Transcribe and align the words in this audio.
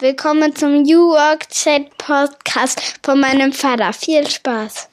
Willkommen 0.00 0.56
zum 0.56 0.82
New 0.84 1.10
Work 1.10 1.50
Chat 1.50 1.98
Podcast 1.98 2.80
von 3.02 3.20
meinem 3.20 3.52
Vater. 3.52 3.92
Viel 3.92 4.26
Spaß. 4.26 4.88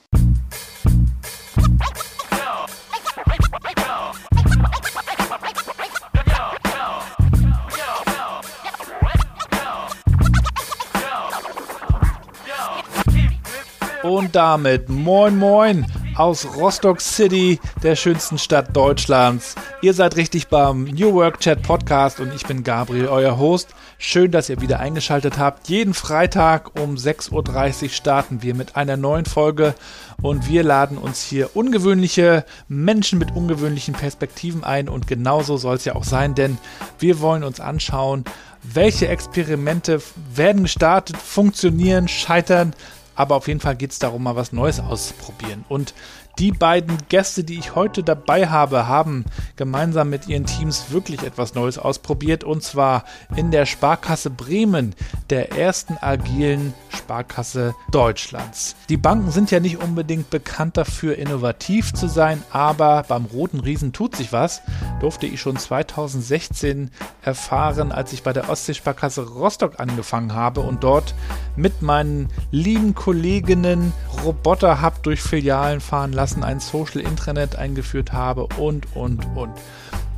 Und 14.03 14.35
damit 14.35 14.89
moin 14.89 15.37
moin 15.37 15.85
aus 16.17 16.47
Rostock 16.55 16.99
City, 16.99 17.59
der 17.83 17.95
schönsten 17.95 18.37
Stadt 18.37 18.75
Deutschlands. 18.75 19.55
Ihr 19.81 19.93
seid 19.93 20.15
richtig 20.15 20.47
beim 20.47 20.85
New 20.85 21.13
Work 21.13 21.39
Chat 21.39 21.61
Podcast 21.61 22.19
und 22.19 22.33
ich 22.33 22.45
bin 22.45 22.63
Gabriel, 22.63 23.07
euer 23.07 23.37
Host. 23.37 23.75
Schön, 23.99 24.31
dass 24.31 24.49
ihr 24.49 24.59
wieder 24.59 24.79
eingeschaltet 24.79 25.37
habt. 25.37 25.69
Jeden 25.69 25.93
Freitag 25.93 26.79
um 26.79 26.95
6.30 26.95 27.83
Uhr 27.83 27.89
starten 27.89 28.41
wir 28.41 28.55
mit 28.55 28.75
einer 28.75 28.97
neuen 28.97 29.25
Folge 29.25 29.75
und 30.21 30.49
wir 30.49 30.63
laden 30.63 30.97
uns 30.97 31.21
hier 31.21 31.55
ungewöhnliche 31.55 32.45
Menschen 32.67 33.19
mit 33.19 33.35
ungewöhnlichen 33.35 33.93
Perspektiven 33.93 34.63
ein 34.63 34.89
und 34.89 35.07
genauso 35.07 35.57
soll 35.57 35.75
es 35.75 35.85
ja 35.85 35.95
auch 35.95 36.03
sein, 36.03 36.33
denn 36.33 36.57
wir 36.97 37.19
wollen 37.19 37.43
uns 37.43 37.59
anschauen, 37.59 38.23
welche 38.63 39.07
Experimente 39.07 40.01
werden 40.33 40.63
gestartet, 40.63 41.17
funktionieren, 41.17 42.07
scheitern, 42.07 42.73
aber 43.17 43.35
auf 43.35 43.47
jeden 43.47 43.59
Fall 43.59 43.75
geht 43.75 43.91
es 43.91 43.99
darum, 43.99 44.23
mal 44.23 44.35
was 44.35 44.53
Neues 44.53 44.79
auszuprobieren. 44.79 45.65
Und 45.67 45.93
die 46.39 46.51
beiden 46.51 46.99
Gäste, 47.09 47.43
die 47.43 47.57
ich 47.57 47.73
heute 47.73 48.03
dabei 48.03 48.47
habe, 48.47 48.87
haben 48.87 49.25
gemeinsam 49.55 50.11
mit 50.11 50.27
ihren 50.27 50.45
Teams 50.45 50.91
wirklich 50.91 51.23
etwas 51.23 51.55
Neues 51.55 51.79
ausprobiert 51.79 52.43
und 52.43 52.61
zwar 52.61 53.05
in 53.35 53.49
der 53.49 53.65
Sparkasse 53.65 54.29
Bremen, 54.29 54.93
der 55.31 55.53
ersten 55.53 55.97
agilen 55.99 56.75
Sparkasse 56.95 57.73
Deutschlands. 57.91 58.75
Die 58.87 58.97
Banken 58.97 59.31
sind 59.31 59.49
ja 59.49 59.59
nicht 59.59 59.81
unbedingt 59.81 60.29
bekannt 60.29 60.77
dafür, 60.77 61.17
innovativ 61.17 61.91
zu 61.93 62.07
sein, 62.07 62.43
aber 62.51 63.03
beim 63.07 63.25
Roten 63.25 63.59
Riesen 63.59 63.91
tut 63.91 64.15
sich 64.15 64.31
was. 64.31 64.61
Durfte 64.99 65.27
ich 65.27 65.39
schon 65.39 65.57
2016 65.57 66.89
erfahren, 67.21 67.91
als 67.91 68.13
ich 68.13 68.23
bei 68.23 68.33
der 68.33 68.49
Ostseesparkasse 68.49 69.27
Rostock 69.27 69.79
angefangen 69.79 70.33
habe 70.33 70.61
und 70.61 70.83
dort 70.83 71.13
mit 71.55 71.81
meinen 71.81 72.29
lieben 72.51 72.95
Kolleginnen 72.95 73.93
Roboter 74.23 74.81
hab 74.81 75.03
durch 75.03 75.21
Filialen 75.21 75.81
fahren 75.81 76.13
lassen 76.13 76.43
ein 76.43 76.59
Social 76.59 77.01
Intranet 77.01 77.55
eingeführt 77.55 78.11
habe 78.11 78.47
und, 78.57 78.95
und, 78.95 79.25
und. 79.35 79.51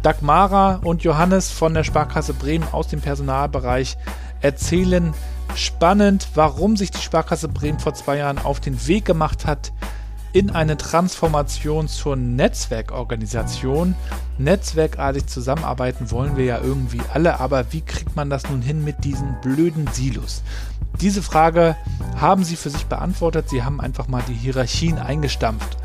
Dagmara 0.02 0.80
und 0.83 1.03
Johannes 1.03 1.52
von 1.52 1.73
der 1.73 1.83
Sparkasse 1.83 2.33
Bremen 2.33 2.67
aus 2.72 2.88
dem 2.88 3.02
Personalbereich 3.02 3.97
erzählen 4.39 5.13
spannend, 5.55 6.30
warum 6.35 6.77
sich 6.77 6.91
die 6.91 7.02
Sparkasse 7.02 7.50
Bremen 7.50 7.80
vor 7.80 7.94
zwei 7.94 8.17
Jahren 8.17 8.38
auf 8.38 8.61
den 8.61 8.88
Weg 8.88 9.03
gemacht 9.03 9.45
hat 9.45 9.73
in 10.33 10.52
eine 10.52 10.77
Transformation 10.77 11.88
zur 11.88 12.16
Netzwerkorganisation. 12.16 13.95
Netzwerkartig 14.38 15.27
zusammenarbeiten 15.27 16.11
wollen 16.11 16.38
wir 16.38 16.45
ja 16.45 16.59
irgendwie 16.61 17.02
alle, 17.13 17.39
aber 17.39 17.72
wie 17.72 17.81
kriegt 17.81 18.16
man 18.16 18.30
das 18.30 18.50
nun 18.50 18.61
hin 18.61 18.83
mit 18.83 19.03
diesen 19.03 19.38
blöden 19.41 19.88
Silos? 19.88 20.44
Diese 21.02 21.22
Frage 21.22 21.75
haben 22.17 22.44
sie 22.44 22.55
für 22.55 22.69
sich 22.69 22.85
beantwortet. 22.85 23.50
Sie 23.50 23.63
haben 23.63 23.80
einfach 23.80 24.07
mal 24.07 24.23
die 24.27 24.33
Hierarchien 24.33 24.97
eingestampft. 24.97 25.77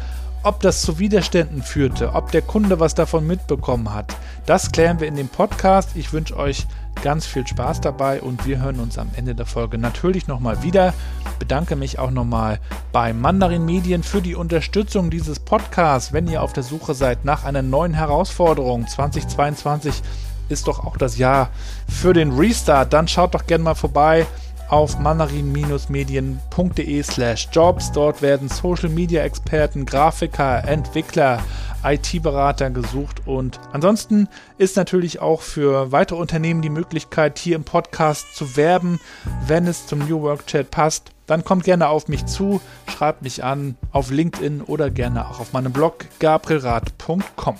Ob 0.42 0.60
das 0.60 0.82
zu 0.82 0.98
Widerständen 0.98 1.62
führte, 1.62 2.12
ob 2.12 2.30
der 2.30 2.42
Kunde 2.42 2.78
was 2.78 2.94
davon 2.94 3.26
mitbekommen 3.26 3.94
hat, 3.94 4.14
das 4.44 4.72
klären 4.72 5.00
wir 5.00 5.08
in 5.08 5.16
dem 5.16 5.28
Podcast. 5.28 5.90
Ich 5.94 6.12
wünsche 6.12 6.36
euch 6.36 6.66
ganz 7.02 7.26
viel 7.26 7.46
Spaß 7.46 7.80
dabei 7.80 8.22
und 8.22 8.46
wir 8.46 8.60
hören 8.60 8.80
uns 8.80 8.98
am 8.98 9.10
Ende 9.16 9.34
der 9.34 9.46
Folge 9.46 9.78
natürlich 9.78 10.26
nochmal 10.26 10.62
wieder. 10.62 10.94
Bedanke 11.38 11.76
mich 11.76 11.98
auch 11.98 12.10
nochmal 12.10 12.60
bei 12.92 13.12
Mandarin 13.12 13.64
Medien 13.64 14.02
für 14.02 14.22
die 14.22 14.34
Unterstützung 14.34 15.10
dieses 15.10 15.40
Podcasts. 15.40 16.12
Wenn 16.12 16.28
ihr 16.28 16.42
auf 16.42 16.52
der 16.52 16.62
Suche 16.62 16.94
seid 16.94 17.24
nach 17.24 17.44
einer 17.44 17.62
neuen 17.62 17.94
Herausforderung 17.94 18.86
2022 18.86 20.02
ist 20.48 20.68
doch 20.68 20.84
auch 20.84 20.96
das 20.96 21.18
Jahr 21.18 21.50
für 21.88 22.12
den 22.12 22.33
Restart, 22.33 22.92
dann 22.92 23.08
schaut 23.08 23.34
doch 23.34 23.46
gerne 23.46 23.64
mal 23.64 23.74
vorbei 23.74 24.27
auf 24.68 24.98
mandarin-medien.de 24.98 27.02
slash 27.02 27.48
jobs. 27.52 27.92
Dort 27.92 28.22
werden 28.22 28.48
Social-Media-Experten, 28.48 29.84
Grafiker, 29.86 30.66
Entwickler, 30.66 31.40
IT-Berater 31.84 32.70
gesucht 32.70 33.27
und 33.27 33.61
ansonsten 33.72 34.28
ist 34.58 34.77
natürlich 34.77 35.20
auch 35.20 35.42
für 35.42 35.92
weitere 35.92 36.18
Unternehmen 36.18 36.62
die 36.62 36.70
Möglichkeit, 36.70 37.39
hier 37.39 37.56
im 37.56 37.64
Podcast 37.64 38.34
zu 38.34 38.56
werben, 38.56 39.00
wenn 39.46 39.67
es 39.67 39.86
zum 39.86 40.00
New 40.00 40.22
Work 40.22 40.46
Chat 40.46 40.70
passt. 40.70 41.12
Dann 41.27 41.45
kommt 41.45 41.64
gerne 41.64 41.89
auf 41.89 42.08
mich 42.08 42.27
zu, 42.27 42.61
schreibt 42.89 43.22
mich 43.22 43.45
an 43.45 43.77
auf 43.92 44.11
LinkedIn 44.11 44.62
oder 44.62 44.90
gerne 44.90 45.28
auch 45.28 45.40
auf 45.40 45.52
meinem 45.52 45.72
Blog 45.72 46.06
gabrielrad.com. 46.18 47.56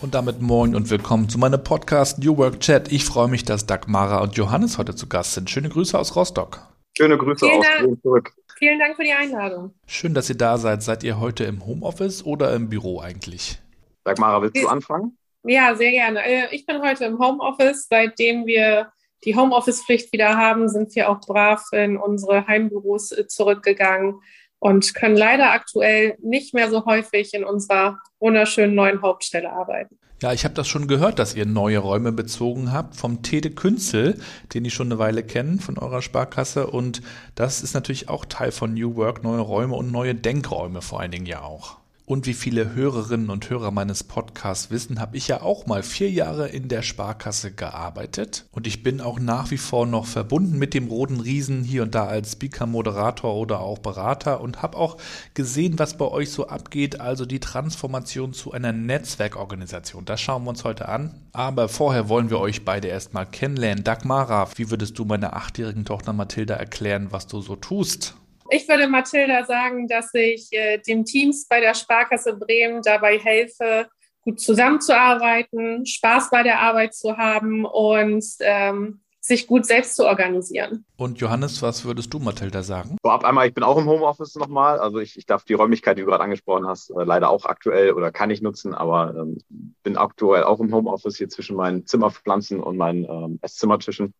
Und 0.00 0.14
damit 0.14 0.40
moin 0.40 0.74
und 0.74 0.88
willkommen 0.88 1.28
zu 1.28 1.38
meinem 1.38 1.62
Podcast 1.62 2.18
New 2.18 2.38
Work 2.38 2.60
Chat. 2.60 2.90
Ich 2.90 3.04
freue 3.04 3.28
mich, 3.28 3.44
dass 3.44 3.66
Dagmara 3.66 4.18
und 4.22 4.34
Johannes 4.34 4.78
heute 4.78 4.94
zu 4.94 5.06
Gast 5.06 5.34
sind. 5.34 5.50
Schöne 5.50 5.68
Grüße 5.68 5.98
aus 5.98 6.16
Rostock. 6.16 6.69
Schöne 7.00 7.16
Grüße 7.16 7.46
Vielen 7.46 7.58
aus 7.60 7.66
Dank. 7.78 8.02
zurück. 8.02 8.32
Vielen 8.58 8.78
Dank 8.78 8.94
für 8.96 9.04
die 9.04 9.12
Einladung. 9.14 9.72
Schön, 9.86 10.12
dass 10.12 10.28
ihr 10.28 10.36
da 10.36 10.58
seid. 10.58 10.82
Seid 10.82 11.02
ihr 11.02 11.18
heute 11.18 11.44
im 11.44 11.64
Homeoffice 11.64 12.22
oder 12.26 12.54
im 12.54 12.68
Büro 12.68 13.00
eigentlich? 13.00 13.58
Dagmara, 14.04 14.42
willst 14.42 14.62
du 14.62 14.68
anfangen? 14.68 15.16
Ja, 15.44 15.74
sehr 15.74 15.92
gerne. 15.92 16.22
Äh, 16.22 16.54
Ich 16.54 16.66
bin 16.66 16.82
heute 16.82 17.06
im 17.06 17.18
Homeoffice. 17.18 17.86
Seitdem 17.88 18.44
wir 18.44 18.92
die 19.24 19.34
Homeoffice-Pflicht 19.34 20.12
wieder 20.12 20.36
haben, 20.36 20.68
sind 20.68 20.94
wir 20.94 21.08
auch 21.08 21.20
brav 21.20 21.64
in 21.72 21.96
unsere 21.96 22.46
Heimbüros 22.46 23.12
äh, 23.12 23.26
zurückgegangen 23.26 24.20
und 24.60 24.94
können 24.94 25.16
leider 25.16 25.52
aktuell 25.52 26.16
nicht 26.22 26.54
mehr 26.54 26.70
so 26.70 26.84
häufig 26.84 27.34
in 27.34 27.44
unserer 27.44 27.98
wunderschönen 28.20 28.74
neuen 28.76 29.02
Hauptstelle 29.02 29.50
arbeiten. 29.50 29.98
Ja, 30.22 30.34
ich 30.34 30.44
habe 30.44 30.54
das 30.54 30.68
schon 30.68 30.86
gehört, 30.86 31.18
dass 31.18 31.34
ihr 31.34 31.46
neue 31.46 31.78
Räume 31.78 32.12
bezogen 32.12 32.72
habt 32.72 32.94
vom 32.94 33.22
Tede 33.22 33.50
Künzel, 33.50 34.20
den 34.52 34.66
ich 34.66 34.74
schon 34.74 34.88
eine 34.88 34.98
Weile 34.98 35.22
kenne 35.22 35.58
von 35.58 35.78
eurer 35.78 36.02
Sparkasse. 36.02 36.66
Und 36.66 37.00
das 37.34 37.62
ist 37.62 37.72
natürlich 37.72 38.10
auch 38.10 38.26
Teil 38.26 38.52
von 38.52 38.74
New 38.74 38.96
Work, 38.96 39.24
neue 39.24 39.40
Räume 39.40 39.74
und 39.74 39.90
neue 39.90 40.14
Denkräume 40.14 40.82
vor 40.82 41.00
allen 41.00 41.10
Dingen 41.10 41.24
ja 41.24 41.40
auch. 41.40 41.79
Und 42.10 42.26
wie 42.26 42.34
viele 42.34 42.74
Hörerinnen 42.74 43.30
und 43.30 43.48
Hörer 43.50 43.70
meines 43.70 44.02
Podcasts 44.02 44.72
wissen, 44.72 44.98
habe 44.98 45.16
ich 45.16 45.28
ja 45.28 45.42
auch 45.42 45.66
mal 45.66 45.84
vier 45.84 46.10
Jahre 46.10 46.48
in 46.48 46.66
der 46.66 46.82
Sparkasse 46.82 47.52
gearbeitet. 47.52 48.46
Und 48.50 48.66
ich 48.66 48.82
bin 48.82 49.00
auch 49.00 49.20
nach 49.20 49.52
wie 49.52 49.58
vor 49.58 49.86
noch 49.86 50.06
verbunden 50.06 50.58
mit 50.58 50.74
dem 50.74 50.88
Roten 50.88 51.20
Riesen, 51.20 51.62
hier 51.62 51.84
und 51.84 51.94
da 51.94 52.06
als 52.06 52.32
Speaker, 52.32 52.66
Moderator 52.66 53.36
oder 53.36 53.60
auch 53.60 53.78
Berater 53.78 54.40
und 54.40 54.60
habe 54.60 54.76
auch 54.76 54.96
gesehen, 55.34 55.78
was 55.78 55.96
bei 55.96 56.04
euch 56.04 56.32
so 56.32 56.48
abgeht, 56.48 57.00
also 57.00 57.26
die 57.26 57.38
Transformation 57.38 58.32
zu 58.32 58.50
einer 58.50 58.72
Netzwerkorganisation. 58.72 60.04
Das 60.04 60.20
schauen 60.20 60.42
wir 60.42 60.50
uns 60.50 60.64
heute 60.64 60.88
an. 60.88 61.14
Aber 61.32 61.68
vorher 61.68 62.08
wollen 62.08 62.28
wir 62.28 62.40
euch 62.40 62.64
beide 62.64 62.88
erstmal 62.88 63.24
kennenlernen. 63.24 63.84
Dagmara, 63.84 64.48
wie 64.56 64.68
würdest 64.68 64.98
du 64.98 65.04
meiner 65.04 65.36
achtjährigen 65.36 65.84
Tochter 65.84 66.12
Mathilda 66.12 66.54
erklären, 66.54 67.12
was 67.12 67.28
du 67.28 67.40
so 67.40 67.54
tust? 67.54 68.16
Ich 68.52 68.68
würde 68.68 68.88
Mathilda 68.88 69.44
sagen, 69.44 69.86
dass 69.86 70.12
ich 70.12 70.48
äh, 70.50 70.78
dem 70.78 71.04
Teams 71.04 71.46
bei 71.46 71.60
der 71.60 71.74
Sparkasse 71.74 72.34
Bremen 72.34 72.82
dabei 72.82 73.18
helfe, 73.18 73.88
gut 74.22 74.40
zusammenzuarbeiten, 74.40 75.86
Spaß 75.86 76.30
bei 76.30 76.42
der 76.42 76.58
Arbeit 76.58 76.92
zu 76.94 77.16
haben 77.16 77.64
und 77.64 78.24
ähm, 78.40 79.00
sich 79.20 79.46
gut 79.46 79.66
selbst 79.66 79.94
zu 79.94 80.04
organisieren. 80.04 80.84
Und 80.96 81.20
Johannes, 81.20 81.62
was 81.62 81.84
würdest 81.84 82.12
du 82.12 82.18
Mathilda 82.18 82.64
sagen? 82.64 82.96
Vorab 83.02 83.24
einmal, 83.24 83.46
ich 83.46 83.54
bin 83.54 83.62
auch 83.62 83.78
im 83.78 83.86
Homeoffice 83.86 84.34
nochmal. 84.34 84.80
Also 84.80 84.98
ich, 84.98 85.16
ich 85.16 85.26
darf 85.26 85.44
die 85.44 85.54
Räumlichkeit, 85.54 85.96
die 85.96 86.02
du 86.02 86.08
gerade 86.08 86.24
angesprochen 86.24 86.66
hast, 86.66 86.90
äh, 86.90 87.04
leider 87.04 87.30
auch 87.30 87.44
aktuell 87.44 87.92
oder 87.92 88.10
kann 88.10 88.30
ich 88.30 88.42
nutzen, 88.42 88.74
aber 88.74 89.14
ähm, 89.16 89.38
bin 89.84 89.96
aktuell 89.96 90.42
auch 90.42 90.58
im 90.58 90.74
Homeoffice 90.74 91.18
hier 91.18 91.28
zwischen 91.28 91.54
meinen 91.54 91.86
Zimmerpflanzen 91.86 92.60
und 92.60 92.76
meinen 92.76 93.04
ähm, 93.04 93.38
Esszimmertischen. 93.42 94.14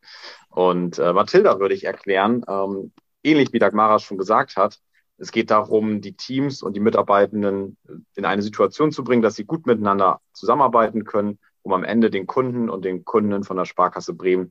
Und 0.51 1.01
äh, 1.01 1.13
Mathilda 1.13 1.59
würde 1.59 1.75
ich 1.75 1.85
erklären, 1.85 2.45
ähm, 2.49 2.93
ähnlich 3.23 3.53
wie 3.53 3.59
Dagmara 3.59 3.99
schon 3.99 4.19
gesagt 4.19 4.57
hat, 4.57 4.79
es 5.21 5.33
geht 5.33 5.51
darum, 5.51 6.01
die 6.01 6.15
Teams 6.15 6.63
und 6.63 6.75
die 6.75 6.81
Mitarbeitenden 6.81 7.77
in 8.15 8.25
eine 8.25 8.43
Situation 8.43 8.91
zu 8.91 9.05
bringen, 9.05 9.21
dass 9.21 9.37
sie 9.37 9.45
gut 9.45 9.67
miteinander 9.67 10.21
zusammenarbeiten 10.33 11.05
können, 11.05 11.39
um 11.63 11.75
am 11.75 11.85
Ende 11.85 12.11
den 12.11 12.27
Kunden 12.27 12.71
und 12.71 12.85
den 12.87 13.05
Kundinnen 13.05 13.45
von 13.45 13.59
der 13.59 13.67
Sparkasse 13.67 14.15
Bremen 14.15 14.51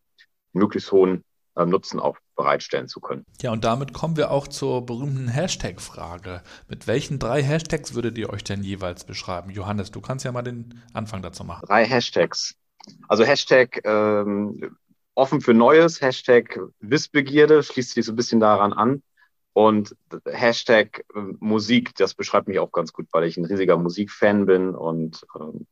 möglichst 0.54 0.92
hohen 0.92 1.24
äh, 1.56 1.66
Nutzen 1.66 2.00
auch 2.00 2.18
bereitstellen 2.36 2.88
zu 2.88 3.00
können. 3.00 3.26
Ja, 3.42 3.52
und 3.52 3.64
damit 3.64 3.94
kommen 3.94 4.16
wir 4.16 4.30
auch 4.30 4.48
zur 4.48 4.86
berühmten 4.86 5.28
Hashtag-Frage. 5.28 6.44
Mit 6.68 6.86
welchen 6.86 7.18
drei 7.18 7.42
Hashtags 7.42 7.96
würdet 7.96 8.18
ihr 8.20 8.30
euch 8.30 8.44
denn 8.44 8.64
jeweils 8.64 9.06
beschreiben? 9.06 9.50
Johannes, 9.50 9.90
du 9.90 10.02
kannst 10.02 10.24
ja 10.24 10.32
mal 10.32 10.44
den 10.44 10.82
Anfang 10.94 11.24
dazu 11.24 11.44
machen. 11.44 11.66
Drei 11.66 11.86
Hashtags. 11.86 12.56
Also 13.08 13.24
Hashtag 13.24 13.82
ähm, 13.84 14.78
offen 15.20 15.42
für 15.42 15.54
Neues, 15.54 16.02
Hashtag 16.02 16.60
Wissbegierde, 16.80 17.62
schließt 17.62 17.94
sich 17.94 18.06
so 18.06 18.14
ein 18.14 18.16
bisschen 18.16 18.40
daran 18.40 18.74
an. 18.74 19.04
Und 19.54 19.96
Hashtag 20.26 21.06
äh, 21.16 21.20
Musik, 21.40 21.96
das 21.96 22.14
beschreibt 22.14 22.48
mich 22.48 22.60
auch 22.60 22.72
ganz 22.72 22.94
gut, 22.94 23.08
weil 23.12 23.26
ich 23.26 23.38
ein 23.38 23.46
riesiger 23.46 23.78
Musikfan 23.78 24.46
bin 24.46 24.74
und 24.74 25.26
ähm, 25.40 25.68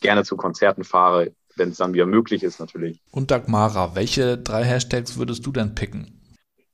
gerne 0.00 0.24
zu 0.24 0.36
Konzerten 0.36 0.84
fahre, 0.84 1.32
wenn 1.56 1.70
es 1.70 1.78
dann 1.78 1.94
wieder 1.94 2.06
möglich 2.06 2.42
ist 2.42 2.60
natürlich. 2.60 3.00
Und 3.10 3.30
Dagmara, 3.30 3.94
welche 3.94 4.36
drei 4.36 4.64
Hashtags 4.64 5.16
würdest 5.16 5.46
du 5.46 5.52
denn 5.52 5.74
picken? 5.74 6.20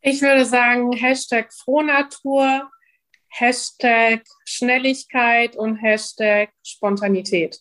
Ich 0.01 0.23
würde 0.23 0.45
sagen 0.45 0.93
Hashtag 0.93 1.53
Frohnatur, 1.53 2.69
Hashtag 3.29 4.23
Schnelligkeit 4.45 5.57
und 5.57 5.77
Hashtag 5.77 6.51
Spontanität. 6.65 7.61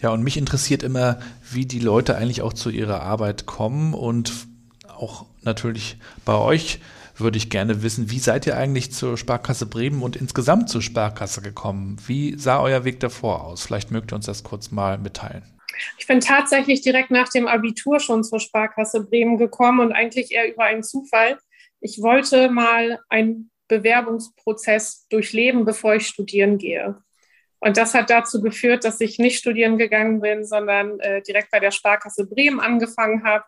Ja, 0.00 0.10
und 0.10 0.22
mich 0.22 0.36
interessiert 0.36 0.82
immer, 0.82 1.18
wie 1.50 1.64
die 1.64 1.78
Leute 1.78 2.16
eigentlich 2.16 2.42
auch 2.42 2.52
zu 2.52 2.70
ihrer 2.70 3.02
Arbeit 3.02 3.46
kommen 3.46 3.94
und 3.94 4.32
auch 4.88 5.26
natürlich 5.42 5.96
bei 6.24 6.34
euch 6.34 6.80
würde 7.18 7.38
ich 7.38 7.48
gerne 7.48 7.82
wissen, 7.82 8.10
wie 8.10 8.18
seid 8.18 8.46
ihr 8.46 8.58
eigentlich 8.58 8.92
zur 8.92 9.16
Sparkasse 9.16 9.66
Bremen 9.66 10.02
und 10.02 10.16
insgesamt 10.16 10.68
zur 10.68 10.82
Sparkasse 10.82 11.40
gekommen? 11.40 11.96
Wie 12.06 12.36
sah 12.36 12.60
euer 12.60 12.84
Weg 12.84 13.00
davor 13.00 13.44
aus? 13.44 13.64
Vielleicht 13.64 13.90
mögt 13.90 14.12
ihr 14.12 14.16
uns 14.16 14.26
das 14.26 14.44
kurz 14.44 14.70
mal 14.70 14.98
mitteilen. 14.98 15.42
Ich 15.98 16.06
bin 16.06 16.20
tatsächlich 16.20 16.82
direkt 16.82 17.10
nach 17.10 17.28
dem 17.28 17.46
Abitur 17.46 18.00
schon 18.00 18.24
zur 18.24 18.40
Sparkasse 18.40 19.04
Bremen 19.04 19.38
gekommen 19.38 19.80
und 19.80 19.92
eigentlich 19.92 20.32
eher 20.32 20.50
über 20.52 20.64
einen 20.64 20.82
Zufall. 20.82 21.38
Ich 21.80 22.00
wollte 22.02 22.50
mal 22.50 23.00
einen 23.08 23.50
Bewerbungsprozess 23.68 25.06
durchleben, 25.08 25.64
bevor 25.64 25.94
ich 25.94 26.06
studieren 26.06 26.58
gehe. 26.58 26.98
Und 27.66 27.76
das 27.76 27.94
hat 27.94 28.10
dazu 28.10 28.40
geführt, 28.40 28.84
dass 28.84 29.00
ich 29.00 29.18
nicht 29.18 29.38
studieren 29.38 29.76
gegangen 29.76 30.20
bin, 30.20 30.44
sondern 30.44 31.00
äh, 31.00 31.20
direkt 31.22 31.50
bei 31.50 31.58
der 31.58 31.72
Sparkasse 31.72 32.24
Bremen 32.24 32.60
angefangen 32.60 33.24
habe. 33.24 33.44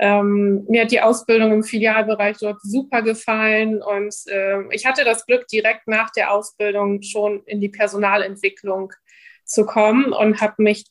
Ähm, 0.00 0.64
mir 0.68 0.82
hat 0.82 0.90
die 0.90 1.00
Ausbildung 1.00 1.52
im 1.52 1.62
Filialbereich 1.62 2.38
dort 2.40 2.60
super 2.62 3.02
gefallen 3.02 3.80
und 3.80 4.12
äh, 4.26 4.62
ich 4.72 4.86
hatte 4.86 5.04
das 5.04 5.24
Glück, 5.24 5.46
direkt 5.46 5.86
nach 5.86 6.10
der 6.10 6.32
Ausbildung 6.32 7.02
schon 7.02 7.44
in 7.46 7.60
die 7.60 7.68
Personalentwicklung 7.68 8.92
zu 9.44 9.64
kommen 9.64 10.12
und 10.12 10.40
habe 10.40 10.60
mich 10.60 10.86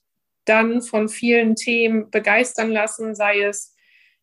dann 0.46 0.82
von 0.82 1.10
vielen 1.10 1.56
Themen 1.56 2.12
begeistern 2.12 2.72
lassen, 2.72 3.14
sei 3.14 3.42
es 3.42 3.76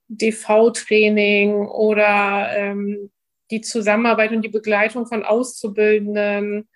DV-Training 0.08 1.66
oder 1.66 2.48
ähm, 2.56 3.10
die 3.50 3.60
Zusammenarbeit 3.60 4.32
und 4.32 4.42
die 4.42 4.48
Begleitung 4.48 5.06
von 5.06 5.24
Auszubildenden, 5.24 6.70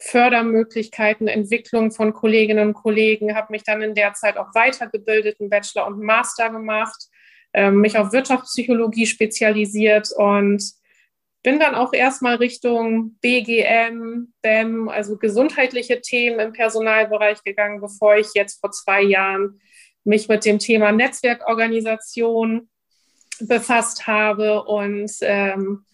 Fördermöglichkeiten, 0.00 1.28
Entwicklung 1.28 1.92
von 1.92 2.14
Kolleginnen 2.14 2.68
und 2.68 2.74
Kollegen, 2.74 3.36
habe 3.36 3.52
mich 3.52 3.62
dann 3.64 3.82
in 3.82 3.94
der 3.94 4.14
Zeit 4.14 4.38
auch 4.38 4.54
weitergebildet, 4.54 5.38
einen 5.40 5.50
Bachelor 5.50 5.86
und 5.86 5.94
einen 5.94 6.04
Master 6.04 6.50
gemacht, 6.50 7.08
äh, 7.52 7.70
mich 7.70 7.98
auf 7.98 8.12
Wirtschaftspsychologie 8.12 9.06
spezialisiert 9.06 10.10
und 10.16 10.62
bin 11.42 11.58
dann 11.58 11.74
auch 11.74 11.92
erstmal 11.92 12.36
Richtung 12.36 13.16
BGM, 13.20 14.32
BEM, 14.42 14.88
also 14.88 15.16
gesundheitliche 15.16 16.00
Themen 16.00 16.40
im 16.40 16.52
Personalbereich 16.52 17.42
gegangen, 17.44 17.80
bevor 17.80 18.16
ich 18.16 18.28
jetzt 18.34 18.60
vor 18.60 18.70
zwei 18.72 19.02
Jahren 19.02 19.60
mich 20.04 20.28
mit 20.28 20.44
dem 20.44 20.58
Thema 20.58 20.92
Netzwerkorganisation 20.92 22.68
befasst 23.40 24.06
habe 24.06 24.64
und 24.64 25.10
ähm, 25.22 25.84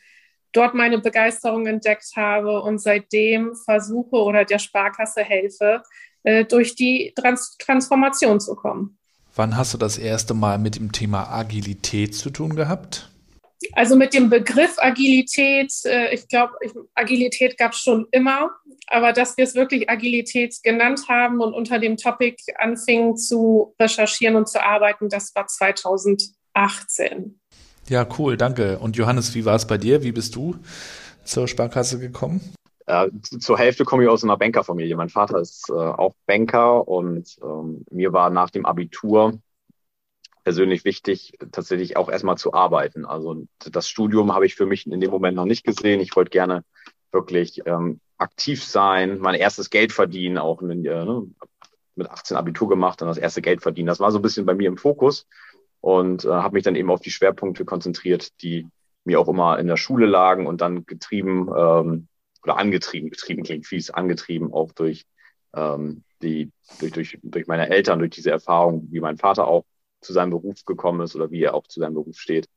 dort 0.56 0.74
meine 0.74 0.98
Begeisterung 0.98 1.66
entdeckt 1.66 2.12
habe 2.16 2.62
und 2.62 2.78
seitdem 2.80 3.54
versuche 3.54 4.16
oder 4.16 4.44
der 4.44 4.58
Sparkasse 4.58 5.22
helfe, 5.22 5.82
äh, 6.22 6.44
durch 6.44 6.74
die 6.74 7.12
Trans 7.14 7.56
Transformation 7.58 8.40
zu 8.40 8.54
kommen. 8.54 8.98
Wann 9.34 9.56
hast 9.56 9.74
du 9.74 9.78
das 9.78 9.98
erste 9.98 10.32
Mal 10.32 10.58
mit 10.58 10.76
dem 10.76 10.92
Thema 10.92 11.30
Agilität 11.30 12.14
zu 12.14 12.30
tun 12.30 12.56
gehabt? 12.56 13.10
Also 13.72 13.96
mit 13.96 14.14
dem 14.14 14.30
Begriff 14.30 14.76
Agilität, 14.78 15.72
äh, 15.84 16.14
ich 16.14 16.28
glaube, 16.28 16.54
Agilität 16.94 17.58
gab 17.58 17.72
es 17.72 17.80
schon 17.80 18.06
immer, 18.10 18.50
aber 18.86 19.12
dass 19.12 19.36
wir 19.36 19.44
es 19.44 19.54
wirklich 19.54 19.90
Agilität 19.90 20.54
genannt 20.62 21.08
haben 21.08 21.40
und 21.40 21.54
unter 21.54 21.78
dem 21.78 21.96
Topic 21.96 22.36
anfingen 22.56 23.16
zu 23.16 23.74
recherchieren 23.80 24.36
und 24.36 24.48
zu 24.48 24.62
arbeiten, 24.62 25.08
das 25.08 25.34
war 25.34 25.46
2018. 25.46 27.40
Ja, 27.88 28.06
cool, 28.18 28.36
danke. 28.36 28.78
Und 28.78 28.96
Johannes, 28.96 29.34
wie 29.34 29.44
war 29.44 29.54
es 29.54 29.66
bei 29.66 29.78
dir? 29.78 30.02
Wie 30.02 30.12
bist 30.12 30.34
du 30.34 30.56
zur 31.24 31.46
Sparkasse 31.46 32.00
gekommen? 32.00 32.40
Äh, 32.86 33.08
zur 33.20 33.58
Hälfte 33.58 33.84
komme 33.84 34.02
ich 34.02 34.08
aus 34.08 34.24
einer 34.24 34.36
Bankerfamilie. 34.36 34.96
Mein 34.96 35.08
Vater 35.08 35.38
ist 35.38 35.70
äh, 35.70 35.72
auch 35.72 36.14
Banker 36.26 36.86
und 36.86 37.36
ähm, 37.42 37.84
mir 37.90 38.12
war 38.12 38.30
nach 38.30 38.50
dem 38.50 38.66
Abitur 38.66 39.38
persönlich 40.42 40.84
wichtig, 40.84 41.36
tatsächlich 41.50 41.96
auch 41.96 42.08
erstmal 42.08 42.38
zu 42.38 42.54
arbeiten. 42.54 43.04
Also 43.04 43.46
das 43.58 43.88
Studium 43.88 44.32
habe 44.32 44.46
ich 44.46 44.54
für 44.54 44.66
mich 44.66 44.86
in 44.86 45.00
dem 45.00 45.10
Moment 45.10 45.36
noch 45.36 45.44
nicht 45.44 45.64
gesehen. 45.64 46.00
Ich 46.00 46.14
wollte 46.14 46.30
gerne 46.30 46.64
wirklich 47.10 47.62
ähm, 47.66 48.00
aktiv 48.18 48.62
sein, 48.64 49.18
mein 49.18 49.34
erstes 49.34 49.70
Geld 49.70 49.92
verdienen, 49.92 50.38
auch 50.38 50.60
mit, 50.60 50.86
äh, 50.86 51.04
ne, 51.04 51.26
mit 51.96 52.10
18 52.10 52.36
Abitur 52.36 52.68
gemacht 52.68 53.02
und 53.02 53.08
das 53.08 53.18
erste 53.18 53.42
Geld 53.42 53.62
verdienen. 53.62 53.88
Das 53.88 54.00
war 54.00 54.12
so 54.12 54.18
ein 54.18 54.22
bisschen 54.22 54.46
bei 54.46 54.54
mir 54.54 54.68
im 54.68 54.76
Fokus 54.76 55.26
und 55.86 56.24
äh, 56.24 56.30
habe 56.30 56.54
mich 56.54 56.64
dann 56.64 56.74
eben 56.74 56.90
auf 56.90 56.98
die 56.98 57.12
Schwerpunkte 57.12 57.64
konzentriert, 57.64 58.42
die 58.42 58.66
mir 59.04 59.20
auch 59.20 59.28
immer 59.28 59.56
in 59.60 59.68
der 59.68 59.76
Schule 59.76 60.06
lagen 60.06 60.48
und 60.48 60.60
dann 60.60 60.84
getrieben 60.84 61.48
ähm, 61.56 62.08
oder 62.42 62.58
angetrieben, 62.58 63.08
getrieben 63.08 63.44
klingt 63.44 63.66
fies, 63.66 63.90
angetrieben 63.90 64.52
auch 64.52 64.72
durch 64.72 65.06
ähm, 65.54 66.02
die 66.22 66.50
durch, 66.80 66.90
durch, 66.90 67.18
durch 67.22 67.46
meine 67.46 67.70
Eltern, 67.70 68.00
durch 68.00 68.10
diese 68.10 68.32
Erfahrung, 68.32 68.88
wie 68.90 68.98
mein 68.98 69.16
Vater 69.16 69.46
auch 69.46 69.64
zu 70.00 70.12
seinem 70.12 70.30
Beruf 70.30 70.64
gekommen 70.64 71.02
ist 71.02 71.14
oder 71.14 71.30
wie 71.30 71.44
er 71.44 71.54
auch 71.54 71.68
zu 71.68 71.78
seinem 71.78 71.94
Beruf 71.94 72.18
steht, 72.18 72.48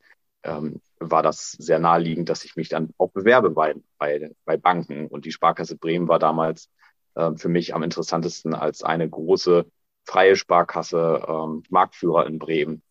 ähm, 0.42 0.82
war 1.00 1.22
das 1.22 1.52
sehr 1.52 1.78
naheliegend, 1.78 2.30
dass 2.30 2.46
ich 2.46 2.56
mich 2.56 2.70
dann 2.70 2.96
auch 2.98 3.12
bewerbe 3.12 3.52
bei, 3.52 3.76
bei, 4.00 4.32
bei 4.44 4.58
Banken. 4.58 5.06
Und 5.06 5.26
die 5.26 5.32
Sparkasse 5.32 5.78
Bremen 5.78 6.08
war 6.08 6.18
damals 6.18 6.72
äh, 7.14 7.36
für 7.36 7.50
mich 7.50 7.76
am 7.76 7.84
interessantesten 7.84 8.56
als 8.56 8.82
eine 8.82 9.08
große 9.08 9.68
freie 10.04 10.36
Sparkasse, 10.36 11.24
ähm, 11.28 11.62
Marktführer 11.70 12.26
in 12.26 12.40
Bremen, 12.40 12.82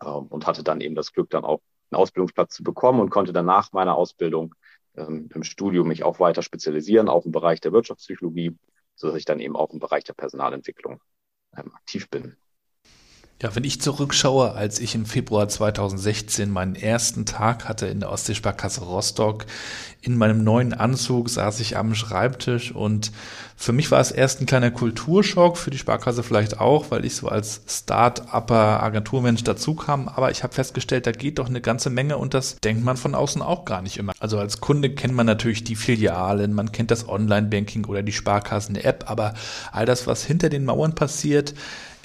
und 0.00 0.46
hatte 0.46 0.62
dann 0.62 0.80
eben 0.80 0.94
das 0.94 1.12
Glück, 1.12 1.30
dann 1.30 1.44
auch 1.44 1.60
einen 1.90 2.00
Ausbildungsplatz 2.00 2.54
zu 2.54 2.62
bekommen 2.62 3.00
und 3.00 3.10
konnte 3.10 3.32
dann 3.32 3.46
nach 3.46 3.72
meiner 3.72 3.96
Ausbildung 3.96 4.54
ähm, 4.96 5.28
im 5.34 5.42
Studium 5.42 5.88
mich 5.88 6.04
auch 6.04 6.20
weiter 6.20 6.42
spezialisieren, 6.42 7.08
auch 7.08 7.24
im 7.24 7.32
Bereich 7.32 7.60
der 7.60 7.72
Wirtschaftspsychologie, 7.72 8.56
sodass 8.94 9.16
ich 9.16 9.24
dann 9.24 9.40
eben 9.40 9.56
auch 9.56 9.72
im 9.72 9.78
Bereich 9.78 10.04
der 10.04 10.14
Personalentwicklung 10.14 11.00
ähm, 11.56 11.72
aktiv 11.74 12.08
bin. 12.10 12.36
Ja, 13.42 13.54
wenn 13.54 13.64
ich 13.64 13.82
zurückschaue, 13.82 14.52
als 14.52 14.78
ich 14.78 14.94
im 14.94 15.04
Februar 15.04 15.46
2016 15.46 16.50
meinen 16.50 16.74
ersten 16.74 17.26
Tag 17.26 17.68
hatte 17.68 17.86
in 17.86 18.00
der 18.00 18.10
Ostseesparkasse 18.10 18.80
Rostock, 18.80 19.44
in 20.00 20.16
meinem 20.16 20.42
neuen 20.42 20.72
Anzug 20.72 21.28
saß 21.28 21.60
ich 21.60 21.76
am 21.76 21.94
Schreibtisch 21.94 22.72
und 22.72 23.12
für 23.54 23.74
mich 23.74 23.90
war 23.90 24.00
es 24.00 24.10
erst 24.10 24.40
ein 24.40 24.46
kleiner 24.46 24.70
Kulturschock, 24.70 25.58
für 25.58 25.70
die 25.70 25.76
Sparkasse 25.76 26.22
vielleicht 26.22 26.60
auch, 26.60 26.90
weil 26.90 27.04
ich 27.04 27.14
so 27.14 27.28
als 27.28 27.60
Start-Upper 27.68 28.82
Agenturmensch 28.82 29.44
dazu 29.44 29.74
kam, 29.74 30.08
aber 30.08 30.30
ich 30.30 30.42
habe 30.42 30.54
festgestellt, 30.54 31.06
da 31.06 31.12
geht 31.12 31.38
doch 31.38 31.50
eine 31.50 31.60
ganze 31.60 31.90
Menge 31.90 32.16
und 32.16 32.32
das 32.32 32.56
denkt 32.60 32.84
man 32.84 32.96
von 32.96 33.14
außen 33.14 33.42
auch 33.42 33.66
gar 33.66 33.82
nicht 33.82 33.98
immer. 33.98 34.14
Also 34.18 34.38
als 34.38 34.62
Kunde 34.62 34.94
kennt 34.94 35.12
man 35.12 35.26
natürlich 35.26 35.62
die 35.62 35.76
Filialen, 35.76 36.54
man 36.54 36.72
kennt 36.72 36.90
das 36.90 37.06
Online-Banking 37.06 37.84
oder 37.84 38.02
die 38.02 38.12
Sparkassen-App, 38.12 39.10
aber 39.10 39.34
all 39.72 39.84
das, 39.84 40.06
was 40.06 40.24
hinter 40.24 40.48
den 40.48 40.64
Mauern 40.64 40.94
passiert, 40.94 41.52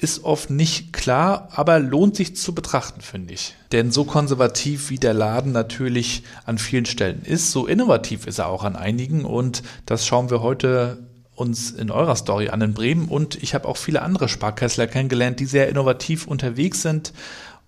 ist 0.02 0.24
oft 0.24 0.50
nicht 0.50 0.92
klar, 0.92 1.48
aber 1.52 1.78
lohnt 1.78 2.16
sich 2.16 2.34
zu 2.34 2.54
betrachten, 2.54 3.00
finde 3.00 3.34
ich. 3.34 3.54
Denn 3.70 3.92
so 3.92 4.04
konservativ 4.04 4.90
wie 4.90 4.98
der 4.98 5.14
Laden 5.14 5.52
natürlich 5.52 6.24
an 6.44 6.58
vielen 6.58 6.86
Stellen 6.86 7.22
ist, 7.22 7.52
so 7.52 7.66
innovativ 7.66 8.26
ist 8.26 8.40
er 8.40 8.48
auch 8.48 8.64
an 8.64 8.74
einigen 8.74 9.24
und 9.24 9.62
das 9.86 10.04
schauen 10.04 10.28
wir 10.28 10.42
heute 10.42 10.98
uns 11.36 11.70
in 11.70 11.90
eurer 11.90 12.16
Story 12.16 12.48
an 12.48 12.60
in 12.60 12.74
Bremen 12.74 13.08
und 13.08 13.42
ich 13.42 13.54
habe 13.54 13.68
auch 13.68 13.76
viele 13.76 14.02
andere 14.02 14.28
Sparkessler 14.28 14.88
kennengelernt, 14.88 15.38
die 15.38 15.46
sehr 15.46 15.68
innovativ 15.68 16.26
unterwegs 16.26 16.82
sind 16.82 17.12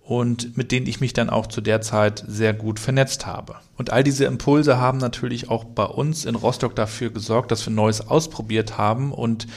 und 0.01 0.57
mit 0.57 0.73
denen 0.73 0.87
ich 0.87 0.99
mich 0.99 1.13
dann 1.13 1.29
auch 1.29 1.47
zu 1.47 1.61
der 1.61 1.81
Zeit 1.81 2.23
sehr 2.27 2.53
gut 2.53 2.79
vernetzt 2.79 3.25
habe. 3.25 3.55
Und 3.77 3.91
all 3.91 4.03
diese 4.03 4.25
Impulse 4.25 4.77
haben 4.77 4.97
natürlich 4.97 5.49
auch 5.49 5.63
bei 5.63 5.85
uns 5.85 6.25
in 6.25 6.35
Rostock 6.35 6.75
dafür 6.75 7.11
gesorgt, 7.11 7.51
dass 7.51 7.65
wir 7.65 7.73
Neues 7.73 8.07
ausprobiert 8.07 8.77
haben 8.77 9.11
und 9.13 9.47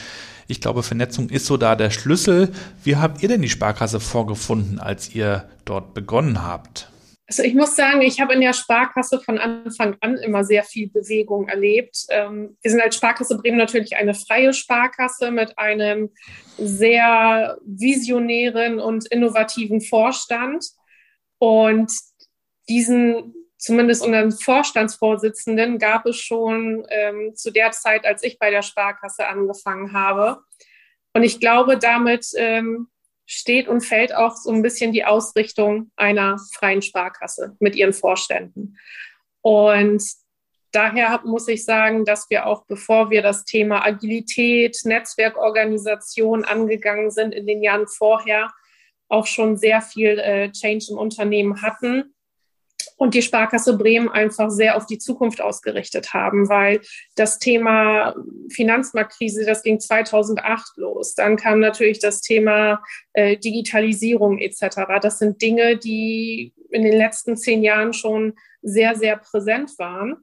ich 0.49 0.61
glaube, 0.63 0.83
Vernetzung 0.83 1.29
ist 1.29 1.47
so 1.47 1.59
da 1.59 1.77
der 1.77 1.91
Schlüssel. 1.91 2.53
Wie 2.83 2.97
habt 2.97 3.23
ihr 3.23 3.29
denn 3.29 3.43
die 3.43 3.51
Sparkasse 3.51 4.01
vorgefunden, 4.01 4.81
als 4.81 5.15
ihr 5.15 5.49
dort 5.67 5.93
begonnen 5.95 6.43
habt? 6.43 6.91
Also 7.27 7.43
ich 7.43 7.55
muss 7.55 7.77
sagen, 7.77 8.01
ich 8.01 8.23
habe 8.23 8.33
in 8.33 8.41
der 8.41 8.55
Sparkasse 8.55 9.21
von 9.21 9.37
Anfang 9.37 9.97
an 10.01 10.17
immer 10.17 10.45
sehr 10.45 10.65
viel 10.65 10.89
Bewegung 10.89 11.47
erlebt. 11.49 12.07
Ähm, 12.09 12.57
wir 12.63 12.71
sind 12.71 12.81
als 12.81 12.97
Sparkasse 12.97 13.37
Bremen 13.37 13.59
natürlich 13.59 13.97
eine 13.97 14.15
freie 14.15 14.55
Sparkasse 14.55 15.31
mit 15.31 15.59
einem 15.59 16.09
sehr 16.57 17.59
visionären 17.67 18.81
und 18.81 19.07
innovativen 19.09 19.83
Vorstand. 19.83 20.65
Und 21.39 21.93
diesen 22.71 23.35
zumindest 23.59 24.05
unseren 24.05 24.33
Vorstandsvorsitzenden 24.33 25.79
gab 25.79 26.07
es 26.07 26.17
schon 26.17 26.87
ähm, 26.89 27.35
zu 27.35 27.51
der 27.51 27.73
Zeit, 27.73 28.07
als 28.07 28.23
ich 28.23 28.39
bei 28.39 28.51
der 28.51 28.63
Sparkasse 28.63 29.27
angefangen 29.27 29.93
habe. 29.93 30.39
Und 31.13 31.25
ich 31.25 31.41
glaube, 31.41 31.77
damit 31.77 32.27
ähm, 32.37 32.89
steht 33.27 33.69
und 33.69 33.81
fällt 33.83 34.15
auch 34.15 34.37
so 34.37 34.51
ein 34.51 34.63
bisschen 34.63 34.93
die 34.93 35.05
Ausrichtung 35.05 35.91
einer 35.97 36.39
freien 36.55 36.83
Sparkasse 36.83 37.57
mit 37.59 37.75
ihren 37.75 37.93
Vorständen. 37.93 38.79
Und 39.43 40.03
daher 40.71 41.21
muss 41.25 41.49
ich 41.49 41.65
sagen, 41.65 42.05
dass 42.05 42.31
wir 42.31 42.47
auch, 42.47 42.65
bevor 42.67 43.11
wir 43.11 43.23
das 43.23 43.45
Thema 43.45 43.85
Agilität, 43.85 44.79
Netzwerkorganisation 44.85 46.45
angegangen 46.45 47.11
sind 47.11 47.35
in 47.35 47.47
den 47.47 47.63
Jahren 47.63 47.89
vorher, 47.89 48.53
auch 49.09 49.27
schon 49.27 49.57
sehr 49.57 49.83
viel 49.83 50.19
äh, 50.19 50.53
Change 50.53 50.87
im 50.91 50.99
Unternehmen 50.99 51.63
hatten 51.63 52.15
und 52.97 53.15
die 53.15 53.23
Sparkasse 53.23 53.77
Bremen 53.77 54.09
einfach 54.09 54.51
sehr 54.51 54.77
auf 54.77 54.87
die 54.87 54.99
Zukunft 54.99 55.41
ausgerichtet 55.41 56.13
haben, 56.13 56.49
weil 56.49 56.81
das 57.15 57.39
Thema 57.39 58.15
Finanzmarktkrise, 58.51 59.45
das 59.45 59.63
ging 59.63 59.81
2008 59.81 60.77
los. 60.77 61.15
Dann 61.15 61.37
kam 61.37 61.61
natürlich 61.61 62.01
das 62.01 62.21
Thema 62.21 62.83
äh, 63.13 63.37
Digitalisierung 63.37 64.39
etc. 64.39 65.01
Das 65.01 65.19
sind 65.19 65.41
Dinge, 65.41 65.77
die 65.77 66.53
in 66.71 66.83
den 66.83 66.97
letzten 66.97 67.37
zehn 67.37 67.63
Jahren 67.63 67.93
schon 67.93 68.35
sehr, 68.63 68.97
sehr 68.97 69.17
präsent 69.17 69.79
waren. 69.79 70.17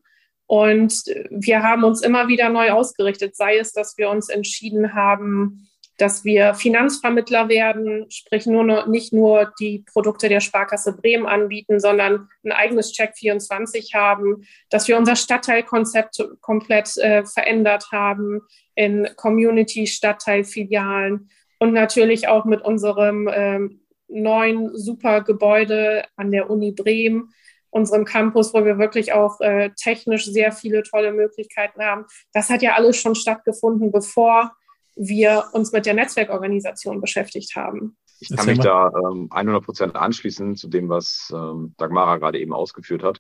Und 0.48 1.06
wir 1.32 1.64
haben 1.64 1.84
uns 1.84 2.02
immer 2.02 2.28
wieder 2.28 2.50
neu 2.50 2.72
ausgerichtet, 2.72 3.36
sei 3.36 3.58
es, 3.58 3.72
dass 3.72 3.98
wir 3.98 4.10
uns 4.10 4.30
entschieden 4.30 4.94
haben, 4.94 5.68
dass 5.98 6.26
wir 6.26 6.54
Finanzvermittler 6.54 7.50
werden, 7.50 8.06
sprich 8.10 8.46
nur 8.46 8.64
noch, 8.64 8.86
nicht 8.88 9.12
nur 9.14 9.52
die 9.60 9.84
Produkte 9.92 10.30
der 10.30 10.42
Sparkasse 10.42 10.94
Bremen 10.94 11.26
anbieten, 11.26 11.80
sondern 11.80 12.30
ein 12.44 12.52
eigenes 12.52 12.94
Check24 12.94 13.94
haben, 13.94 14.46
dass 14.70 14.88
wir 14.88 14.98
unser 14.98 15.16
Stadtteilkonzept 15.16 16.24
komplett 16.42 16.96
äh, 16.98 17.26
verändert 17.26 17.88
haben 17.92 18.42
in 18.76 19.08
Community-Stadtteilfilialen 19.16 21.30
und 21.60 21.74
natürlich 21.74 22.28
auch 22.28 22.46
mit 22.46 22.62
unserem 22.62 23.30
ähm, 23.34 23.82
neuen 24.08 24.78
super 24.78 25.22
Gebäude 25.22 26.04
an 26.16 26.32
der 26.32 26.50
Uni 26.50 26.72
Bremen, 26.72 27.34
unserem 27.70 28.06
Campus, 28.06 28.54
wo 28.54 28.64
wir 28.64 28.78
wirklich 28.78 29.14
auch 29.14 29.42
äh, 29.42 29.72
technisch 29.76 30.26
sehr 30.26 30.52
viele 30.52 30.84
tolle 30.84 31.12
Möglichkeiten 31.12 31.82
haben. 31.82 32.06
Das 32.34 32.50
hat 32.50 32.62
ja 32.62 32.76
alles 32.76 32.98
schon 32.98 33.16
stattgefunden, 33.16 33.92
bevor 33.92 34.56
wir 34.96 35.46
uns 35.54 35.72
mit 35.72 35.86
der 35.86 35.94
Netzwerkorganisation 35.94 37.02
beschäftigt 37.02 37.56
haben. 37.56 37.98
Ich 38.20 38.36
kann 38.36 38.46
mich 38.46 38.60
da 38.60 38.90
ähm, 38.90 39.28
100 39.30 39.64
Prozent 39.64 39.96
anschließen 39.96 40.56
zu 40.56 40.70
dem, 40.70 40.88
was 40.90 41.32
ähm, 41.36 41.74
Dagmara 41.78 42.18
gerade 42.18 42.40
eben 42.40 42.54
ausgeführt 42.54 43.04
hat. 43.04 43.20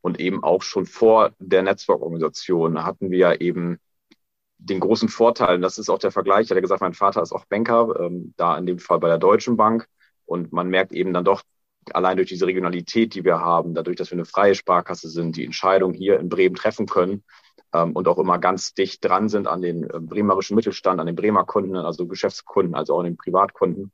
Und 0.00 0.18
eben 0.18 0.42
auch 0.42 0.62
schon 0.62 0.84
vor 0.84 1.32
der 1.38 1.62
Netzwerkorganisation 1.62 2.84
hatten 2.84 3.10
wir 3.10 3.18
ja 3.18 3.34
eben 3.34 3.78
den 4.58 4.80
großen 4.80 5.08
Vorteil, 5.08 5.56
und 5.56 5.62
das 5.62 5.78
ist 5.78 5.88
auch 5.88 5.98
der 5.98 6.12
Vergleich, 6.12 6.44
ich 6.44 6.50
hatte 6.50 6.60
gesagt, 6.60 6.80
mein 6.80 6.94
Vater 6.94 7.22
ist 7.22 7.32
auch 7.32 7.44
Banker, 7.46 8.00
ähm, 8.00 8.34
da 8.36 8.56
in 8.58 8.66
dem 8.66 8.78
Fall 8.78 8.98
bei 8.98 9.08
der 9.08 9.18
Deutschen 9.18 9.56
Bank. 9.56 9.86
Und 10.24 10.52
man 10.52 10.68
merkt 10.68 10.92
eben 10.92 11.12
dann 11.12 11.24
doch, 11.24 11.42
allein 11.92 12.16
durch 12.16 12.28
diese 12.28 12.46
Regionalität, 12.46 13.14
die 13.14 13.24
wir 13.24 13.40
haben, 13.40 13.74
dadurch, 13.74 13.96
dass 13.96 14.10
wir 14.10 14.16
eine 14.16 14.24
freie 14.24 14.54
Sparkasse 14.54 15.08
sind, 15.08 15.36
die 15.36 15.44
Entscheidung 15.44 15.92
hier 15.92 16.20
in 16.20 16.28
Bremen 16.28 16.54
treffen 16.54 16.86
können, 16.86 17.24
ähm, 17.72 17.92
und 17.92 18.08
auch 18.08 18.18
immer 18.18 18.38
ganz 18.38 18.74
dicht 18.74 19.04
dran 19.04 19.28
sind 19.28 19.46
an 19.46 19.62
den 19.62 19.84
äh, 19.84 20.00
bremerischen 20.00 20.54
Mittelstand, 20.54 21.00
an 21.00 21.06
den 21.06 21.16
Bremer 21.16 21.44
Kunden, 21.44 21.76
also 21.76 22.06
Geschäftskunden, 22.06 22.74
also 22.74 22.94
auch 22.94 23.00
an 23.00 23.06
den 23.06 23.16
Privatkunden, 23.16 23.92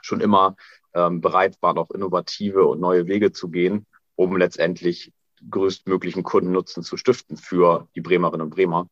schon 0.00 0.20
immer 0.20 0.56
ähm, 0.94 1.20
bereit 1.20 1.56
waren, 1.60 1.78
auch 1.78 1.90
innovative 1.90 2.66
und 2.66 2.80
neue 2.80 3.06
Wege 3.06 3.32
zu 3.32 3.48
gehen, 3.48 3.86
um 4.14 4.36
letztendlich 4.36 5.12
größtmöglichen 5.50 6.22
Kundennutzen 6.22 6.82
zu 6.82 6.96
stiften 6.96 7.36
für 7.36 7.88
die 7.94 8.00
Bremerinnen 8.00 8.46
und 8.46 8.50
Bremer. 8.50 8.88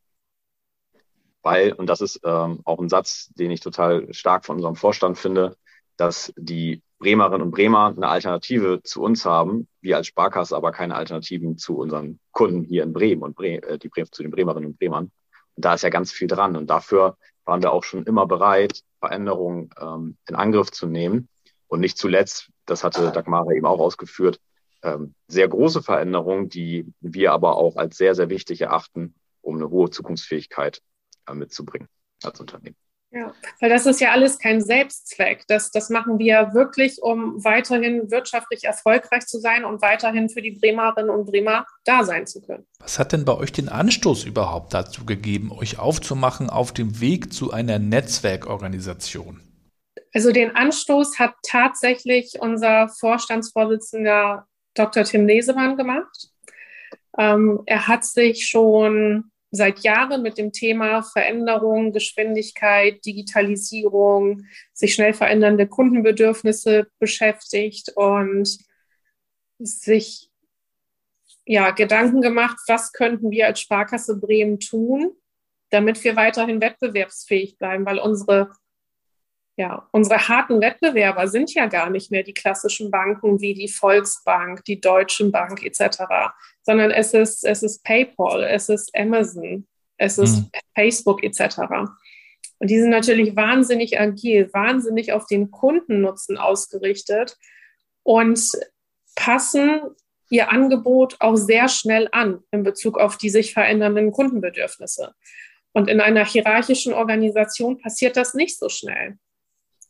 Weil, 1.42 1.72
und 1.72 1.86
das 1.86 2.00
ist 2.00 2.20
ähm, 2.24 2.60
auch 2.64 2.80
ein 2.80 2.88
Satz, 2.88 3.28
den 3.34 3.52
ich 3.52 3.60
total 3.60 4.12
stark 4.12 4.44
von 4.44 4.56
unserem 4.56 4.74
Vorstand 4.74 5.16
finde, 5.16 5.56
dass 5.96 6.32
die 6.36 6.82
Bremerinnen 6.98 7.42
und 7.42 7.50
Bremer 7.50 7.92
eine 7.94 8.08
Alternative 8.08 8.82
zu 8.82 9.02
uns 9.02 9.24
haben, 9.24 9.68
wir 9.80 9.96
als 9.96 10.06
Sparkasse 10.06 10.56
aber 10.56 10.72
keine 10.72 10.94
Alternativen 10.94 11.58
zu 11.58 11.76
unseren 11.76 12.20
Kunden 12.32 12.64
hier 12.64 12.82
in 12.82 12.92
Bremen 12.92 13.22
und 13.22 13.36
Bre 13.36 13.62
äh, 13.62 13.78
die 13.78 13.88
Bre 13.88 14.10
zu 14.10 14.22
den 14.22 14.30
Bremerinnen 14.30 14.70
und 14.70 14.78
Bremern. 14.78 15.10
Und 15.54 15.64
da 15.64 15.74
ist 15.74 15.82
ja 15.82 15.90
ganz 15.90 16.12
viel 16.12 16.28
dran. 16.28 16.56
Und 16.56 16.68
dafür 16.68 17.16
waren 17.44 17.62
wir 17.62 17.72
auch 17.72 17.84
schon 17.84 18.04
immer 18.04 18.26
bereit, 18.26 18.82
Veränderungen 19.00 19.70
ähm, 19.78 20.16
in 20.28 20.34
Angriff 20.34 20.70
zu 20.70 20.86
nehmen. 20.86 21.28
Und 21.68 21.80
nicht 21.80 21.98
zuletzt, 21.98 22.50
das 22.64 22.84
hatte 22.84 23.10
Dagmara 23.10 23.52
eben 23.52 23.66
auch 23.66 23.80
ausgeführt, 23.80 24.40
ähm, 24.82 25.14
sehr 25.28 25.48
große 25.48 25.82
Veränderungen, 25.82 26.48
die 26.48 26.92
wir 27.00 27.32
aber 27.32 27.56
auch 27.56 27.76
als 27.76 27.96
sehr, 27.96 28.14
sehr 28.14 28.30
wichtig 28.30 28.60
erachten, 28.60 29.14
um 29.40 29.56
eine 29.56 29.70
hohe 29.70 29.90
Zukunftsfähigkeit 29.90 30.80
äh, 31.26 31.34
mitzubringen 31.34 31.88
als 32.22 32.40
Unternehmen. 32.40 32.76
Ja, 33.16 33.32
weil 33.60 33.70
das 33.70 33.86
ist 33.86 33.98
ja 33.98 34.10
alles 34.10 34.38
kein 34.38 34.60
Selbstzweck. 34.60 35.46
Das, 35.48 35.70
das 35.70 35.88
machen 35.88 36.18
wir 36.18 36.52
wirklich, 36.52 37.00
um 37.00 37.42
weiterhin 37.42 38.10
wirtschaftlich 38.10 38.64
erfolgreich 38.64 39.26
zu 39.26 39.38
sein 39.40 39.64
und 39.64 39.80
weiterhin 39.80 40.28
für 40.28 40.42
die 40.42 40.50
Bremerinnen 40.50 41.08
und 41.08 41.24
Bremer 41.24 41.64
da 41.84 42.04
sein 42.04 42.26
zu 42.26 42.42
können. 42.42 42.66
Was 42.78 42.98
hat 42.98 43.12
denn 43.12 43.24
bei 43.24 43.34
euch 43.34 43.52
den 43.52 43.70
Anstoß 43.70 44.24
überhaupt 44.24 44.74
dazu 44.74 45.06
gegeben, 45.06 45.50
euch 45.50 45.78
aufzumachen 45.78 46.50
auf 46.50 46.74
dem 46.74 47.00
Weg 47.00 47.32
zu 47.32 47.52
einer 47.52 47.78
Netzwerkorganisation? 47.78 49.40
Also 50.12 50.30
den 50.30 50.54
Anstoß 50.54 51.18
hat 51.18 51.32
tatsächlich 51.42 52.34
unser 52.38 52.90
Vorstandsvorsitzender 52.90 54.46
Dr. 54.74 55.04
Tim 55.04 55.26
Lesemann 55.26 55.78
gemacht. 55.78 56.28
Ähm, 57.16 57.62
er 57.64 57.88
hat 57.88 58.04
sich 58.04 58.46
schon 58.46 59.30
seit 59.56 59.80
Jahren 59.80 60.22
mit 60.22 60.38
dem 60.38 60.52
Thema 60.52 61.02
Veränderung, 61.02 61.92
Geschwindigkeit, 61.92 63.04
Digitalisierung, 63.04 64.42
sich 64.72 64.94
schnell 64.94 65.14
verändernde 65.14 65.66
Kundenbedürfnisse 65.66 66.86
beschäftigt 66.98 67.92
und 67.96 68.58
sich 69.58 70.30
ja, 71.46 71.70
Gedanken 71.70 72.20
gemacht, 72.20 72.58
was 72.66 72.92
könnten 72.92 73.30
wir 73.30 73.46
als 73.46 73.60
Sparkasse 73.60 74.18
Bremen 74.18 74.58
tun, 74.58 75.12
damit 75.70 76.02
wir 76.04 76.16
weiterhin 76.16 76.60
wettbewerbsfähig 76.60 77.56
bleiben, 77.56 77.86
weil 77.86 77.98
unsere 77.98 78.52
ja, 79.56 79.88
unsere 79.90 80.28
harten 80.28 80.60
Wettbewerber 80.60 81.28
sind 81.28 81.54
ja 81.54 81.66
gar 81.66 81.88
nicht 81.88 82.10
mehr 82.10 82.22
die 82.22 82.34
klassischen 82.34 82.90
Banken 82.90 83.40
wie 83.40 83.54
die 83.54 83.68
Volksbank, 83.68 84.64
die 84.64 84.80
Deutsche 84.80 85.30
Bank 85.30 85.64
etc., 85.64 86.02
sondern 86.62 86.90
es 86.90 87.14
ist, 87.14 87.42
es 87.44 87.62
ist 87.62 87.82
PayPal, 87.82 88.44
es 88.44 88.68
ist 88.68 88.94
Amazon, 88.94 89.66
es 89.96 90.18
ist 90.18 90.36
mhm. 90.36 90.50
Facebook 90.74 91.22
etc. 91.24 91.58
Und 92.58 92.70
die 92.70 92.78
sind 92.78 92.90
natürlich 92.90 93.34
wahnsinnig 93.34 93.98
agil, 93.98 94.50
wahnsinnig 94.52 95.12
auf 95.12 95.26
den 95.26 95.50
Kundennutzen 95.50 96.36
ausgerichtet 96.36 97.38
und 98.02 98.40
passen 99.14 99.80
ihr 100.28 100.52
Angebot 100.52 101.16
auch 101.20 101.36
sehr 101.36 101.68
schnell 101.68 102.08
an 102.12 102.42
in 102.50 102.62
Bezug 102.62 102.98
auf 102.98 103.16
die 103.16 103.30
sich 103.30 103.54
verändernden 103.54 104.12
Kundenbedürfnisse. 104.12 105.14
Und 105.72 105.88
in 105.88 106.00
einer 106.00 106.24
hierarchischen 106.26 106.92
Organisation 106.92 107.78
passiert 107.78 108.16
das 108.16 108.34
nicht 108.34 108.58
so 108.58 108.68
schnell. 108.68 109.18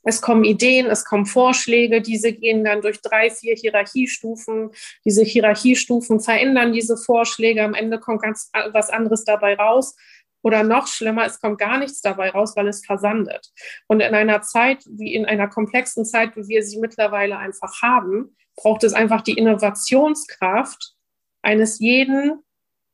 Es 0.08 0.20
kommen 0.20 0.44
Ideen, 0.44 0.86
es 0.86 1.04
kommen 1.04 1.26
Vorschläge, 1.26 2.00
diese 2.00 2.32
gehen 2.32 2.62
dann 2.62 2.80
durch 2.80 3.00
drei, 3.00 3.28
vier 3.28 3.56
Hierarchiestufen. 3.56 4.70
Diese 5.04 5.25
Hierarchiestufen 5.25 6.20
verändern 6.20 6.72
diese 6.72 6.96
Vorschläge. 6.96 7.64
Am 7.64 7.75
Ende 7.75 7.98
kommt 7.98 8.22
ganz 8.22 8.50
was 8.70 8.88
anderes 8.88 9.25
dabei 9.25 9.56
raus. 9.56 9.96
Oder 10.42 10.62
noch 10.62 10.86
schlimmer, 10.86 11.26
es 11.26 11.40
kommt 11.40 11.58
gar 11.58 11.76
nichts 11.76 12.02
dabei 12.02 12.30
raus, 12.30 12.54
weil 12.54 12.68
es 12.68 12.86
versandet. 12.86 13.50
Und 13.88 13.98
in 13.98 14.14
einer 14.14 14.42
Zeit, 14.42 14.84
wie 14.86 15.12
in 15.12 15.26
einer 15.26 15.48
komplexen 15.48 16.04
Zeit, 16.04 16.36
wie 16.36 16.46
wir 16.46 16.62
sie 16.62 16.78
mittlerweile 16.78 17.38
einfach 17.38 17.82
haben, 17.82 18.36
braucht 18.54 18.84
es 18.84 18.92
einfach 18.92 19.22
die 19.22 19.32
Innovationskraft 19.32 20.94
eines 21.42 21.80
jeden, 21.80 22.44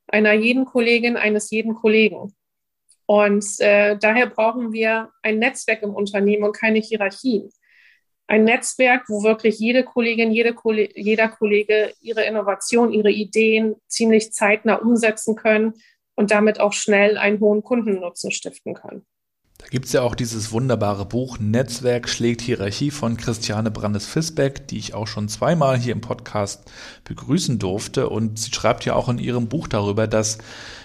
einer 0.07 0.33
jeden 0.33 0.65
Kollegin, 0.65 1.19
eines 1.19 1.51
jeden 1.51 1.75
Kollegen. 1.75 2.35
Und 3.07 3.45
äh, 3.59 3.97
daher 3.99 4.27
brauchen 4.27 4.73
wir 4.73 5.11
ein 5.23 5.39
Netzwerk 5.39 5.83
im 5.83 5.95
Unternehmen 5.95 6.45
und 6.45 6.57
keine 6.57 6.79
Hierarchien. 6.79 7.51
Ein 8.27 8.45
Netzwerk, 8.45 9.09
wo 9.09 9.23
wirklich 9.23 9.59
jede 9.59 9.85
Kollegin, 9.85 10.33
jede 10.33 10.55
Kolle 10.55 10.89
jeder 10.95 11.29
Kollege 11.29 11.93
ihre 12.01 12.25
Innovation, 12.25 12.93
ihre 12.93 13.11
Ideen 13.11 13.77
ziemlich 13.89 14.33
zeitnah 14.33 14.77
umsetzen 14.77 15.37
können 15.37 15.75
und 16.15 16.31
damit 16.31 16.61
auch 16.61 16.73
schnell 16.73 17.19
einen 17.19 17.41
hohen 17.41 17.63
Kundennutzen 17.63 18.31
stiften 18.31 18.75
können. 18.75 19.05
Da 19.63 19.69
gibt 19.69 19.87
es 19.87 19.93
ja 19.93 20.03
auch 20.03 20.17
dieses 20.17 20.51
wunderbare 20.51 21.07
Buch 21.07 21.39
Netzwerk 21.39 22.09
schlägt 22.09 22.41
Hierarchie 22.41 22.91
von 22.91 23.17
Christiane 23.17 23.71
Brandes-Fisbeck, 23.71 24.67
die 24.67 24.77
ich 24.77 24.93
auch 24.93 25.07
schon 25.07 25.29
zweimal 25.29 25.79
hier 25.79 25.93
im 25.93 26.01
Podcast 26.01 26.69
begrüßen 27.05 27.61
durfte. 27.61 28.09
Und 28.09 28.41
sie 28.41 28.53
schreibt 28.53 28.85
ja 28.85 28.95
auch 28.95 29.09
in 29.09 29.19
ihrem 29.19 29.47
Buch 29.47 29.69
darüber, 29.69 30.09
dass 30.09 30.39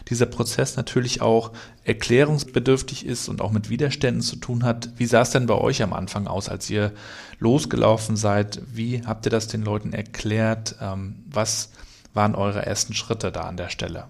dieser 0.09 0.27
Prozess 0.27 0.77
natürlich 0.77 1.21
auch 1.21 1.53
erklärungsbedürftig 1.85 3.03
ist 3.03 3.29
und 3.29 3.41
auch 3.41 3.51
mit 3.51 3.71
Widerständen 3.71 4.21
zu 4.21 4.35
tun 4.35 4.63
hat. 4.63 4.91
Wie 4.97 5.07
sah 5.07 5.21
es 5.21 5.31
denn 5.31 5.47
bei 5.47 5.55
euch 5.55 5.81
am 5.81 5.93
Anfang 5.93 6.27
aus, 6.27 6.47
als 6.47 6.69
ihr 6.69 6.91
losgelaufen 7.39 8.15
seid? 8.15 8.61
Wie 8.71 9.01
habt 9.03 9.25
ihr 9.25 9.31
das 9.31 9.47
den 9.47 9.63
Leuten 9.63 9.91
erklärt? 9.91 10.75
Ähm, 10.79 11.23
was 11.25 11.71
waren 12.13 12.35
eure 12.35 12.63
ersten 12.63 12.93
Schritte 12.93 13.31
da 13.31 13.41
an 13.41 13.57
der 13.57 13.69
Stelle? 13.69 14.05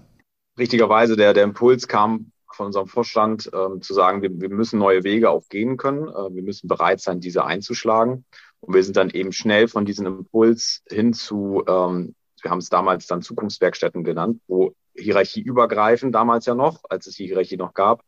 Richtigerweise, 0.58 1.16
der, 1.16 1.32
der 1.32 1.44
Impuls 1.44 1.88
kam 1.88 2.32
von 2.58 2.66
unserem 2.66 2.86
Vorstand 2.86 3.50
ähm, 3.54 3.80
zu 3.80 3.94
sagen, 3.94 4.20
wir, 4.20 4.30
wir 4.38 4.50
müssen 4.50 4.78
neue 4.78 5.04
Wege 5.04 5.30
auch 5.30 5.48
gehen 5.48 5.78
können. 5.78 6.08
Äh, 6.08 6.34
wir 6.34 6.42
müssen 6.42 6.68
bereit 6.68 7.00
sein, 7.00 7.20
diese 7.20 7.44
einzuschlagen. 7.44 8.26
Und 8.60 8.74
wir 8.74 8.84
sind 8.84 8.96
dann 8.96 9.10
eben 9.10 9.32
schnell 9.32 9.68
von 9.68 9.86
diesem 9.86 10.06
Impuls 10.06 10.82
hin 10.90 11.14
zu 11.14 11.64
ähm, 11.66 12.14
wir 12.42 12.50
haben 12.50 12.58
es 12.58 12.68
damals 12.68 13.06
dann 13.06 13.22
Zukunftswerkstätten 13.22 14.04
genannt, 14.04 14.40
wo 14.46 14.74
hierarchieübergreifend 14.96 16.14
damals 16.14 16.46
ja 16.46 16.54
noch, 16.54 16.82
als 16.88 17.06
es 17.06 17.16
die 17.16 17.26
Hierarchie 17.26 17.56
noch 17.56 17.74
gab, 17.74 18.04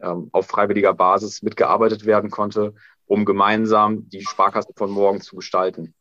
ähm, 0.00 0.28
auf 0.32 0.46
freiwilliger 0.46 0.94
Basis 0.94 1.42
mitgearbeitet 1.42 2.04
werden 2.04 2.30
konnte, 2.30 2.74
um 3.06 3.24
gemeinsam 3.24 4.08
die 4.08 4.22
Sparkasse 4.22 4.72
von 4.76 4.90
morgen 4.90 5.20
zu 5.20 5.36
gestalten. 5.36 5.94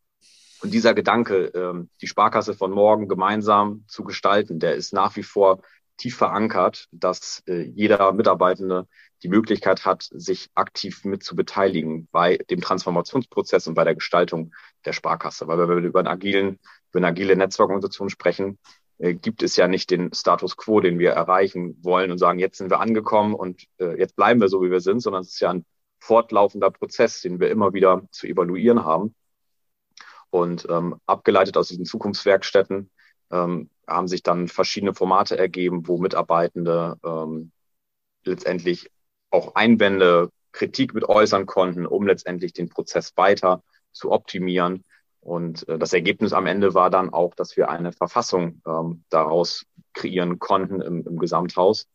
Und 0.62 0.74
dieser 0.74 0.94
Gedanke, 0.94 1.46
ähm, 1.48 1.90
die 2.02 2.08
Sparkasse 2.08 2.54
von 2.54 2.72
morgen 2.72 3.08
gemeinsam 3.08 3.86
zu 3.88 4.04
gestalten, 4.04 4.60
der 4.60 4.76
ist 4.76 4.94
nach 4.94 5.16
wie 5.16 5.24
vor 5.24 5.62
tief 5.98 6.18
verankert, 6.18 6.88
dass 6.92 7.44
äh, 7.48 7.62
jeder 7.62 8.12
Mitarbeitende 8.12 8.88
die 9.24 9.30
Möglichkeit 9.30 9.86
hat, 9.86 10.08
sich 10.12 10.50
aktiv 10.54 11.06
mit 11.06 11.24
zu 11.24 11.36
beteiligen 11.36 12.08
bei 12.12 12.38
dem 12.50 12.62
Transformationsprozess 12.62 13.68
und 13.68 13.74
bei 13.76 13.84
der 13.84 13.96
Gestaltung 13.96 14.54
der 14.86 14.94
Sparkasse. 14.94 15.48
Weil 15.48 15.58
wenn 15.58 15.70
wir 15.70 15.78
über, 15.78 16.00
einen 16.00 16.08
agilen, 16.08 16.60
über 16.92 17.00
eine 17.00 17.08
agile 17.08 17.36
Netzwerkorganisation 17.36 18.10
sprechen, 18.10 18.60
äh, 18.98 19.14
gibt 19.14 19.44
es 19.44 19.56
ja 19.56 19.68
nicht 19.68 19.90
den 19.90 20.14
Status 20.14 20.58
quo, 20.58 20.80
den 20.80 21.00
wir 21.00 21.12
erreichen 21.12 21.78
wollen 21.82 22.12
und 22.12 22.18
sagen, 22.18 22.40
jetzt 22.40 22.58
sind 22.58 22.70
wir 22.70 22.80
angekommen 22.80 23.34
und 23.34 23.64
äh, 23.80 23.98
jetzt 23.98 24.16
bleiben 24.16 24.42
wir 24.42 24.50
so, 24.50 24.62
wie 24.62 24.72
wir 24.72 24.82
sind, 24.82 25.00
sondern 25.00 25.22
es 25.22 25.34
ist 25.34 25.40
ja 25.40 25.52
ein 25.52 25.66
fortlaufender 26.00 26.72
Prozess, 26.72 27.22
den 27.22 27.40
wir 27.40 27.50
immer 27.50 27.74
wieder 27.74 28.04
zu 28.12 28.28
evaluieren 28.28 28.86
haben. 28.86 29.16
Und 30.30 30.68
ähm, 30.70 31.00
abgeleitet 31.06 31.56
aus 31.56 31.70
diesen 31.70 31.86
Zukunftswerkstätten 31.86 32.92
ähm, 33.32 33.70
haben 33.88 34.08
sich 34.08 34.24
dann 34.24 34.48
verschiedene 34.48 34.94
Formate 34.94 35.38
ergeben, 35.38 35.88
wo 35.88 35.98
Mitarbeitende 35.98 36.98
ähm, 37.06 37.52
letztendlich 38.24 38.90
auch 39.30 39.56
Einwände, 39.56 40.30
Kritik 40.52 40.94
mit 40.94 41.08
äußern 41.08 41.46
konnten, 41.46 41.86
um 41.86 42.08
letztendlich 42.08 42.54
den 42.54 42.70
Prozess 42.70 43.12
weiter 43.18 43.62
zu 43.92 44.12
optimieren. 44.12 44.84
Und 45.20 45.68
äh, 45.68 45.78
das 45.78 45.92
Ergebnis 45.94 46.34
am 46.34 46.46
Ende 46.46 46.74
war 46.74 46.90
dann 46.90 47.12
auch, 47.12 47.36
dass 47.36 47.58
wir 47.58 47.70
eine 47.70 47.92
Verfassung 47.92 48.62
ähm, 48.66 49.04
daraus 49.10 49.66
kreieren 49.94 50.40
konnten 50.40 50.82
im, 50.82 51.06
im 51.06 51.18
Gesamthaus. 51.18 51.88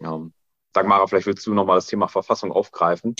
Ähm, 0.00 0.32
Dagmara, 0.72 1.06
vielleicht 1.06 1.26
willst 1.26 1.46
du 1.46 1.54
nochmal 1.54 1.76
das 1.76 1.86
Thema 1.86 2.08
Verfassung 2.08 2.52
aufgreifen. 2.52 3.16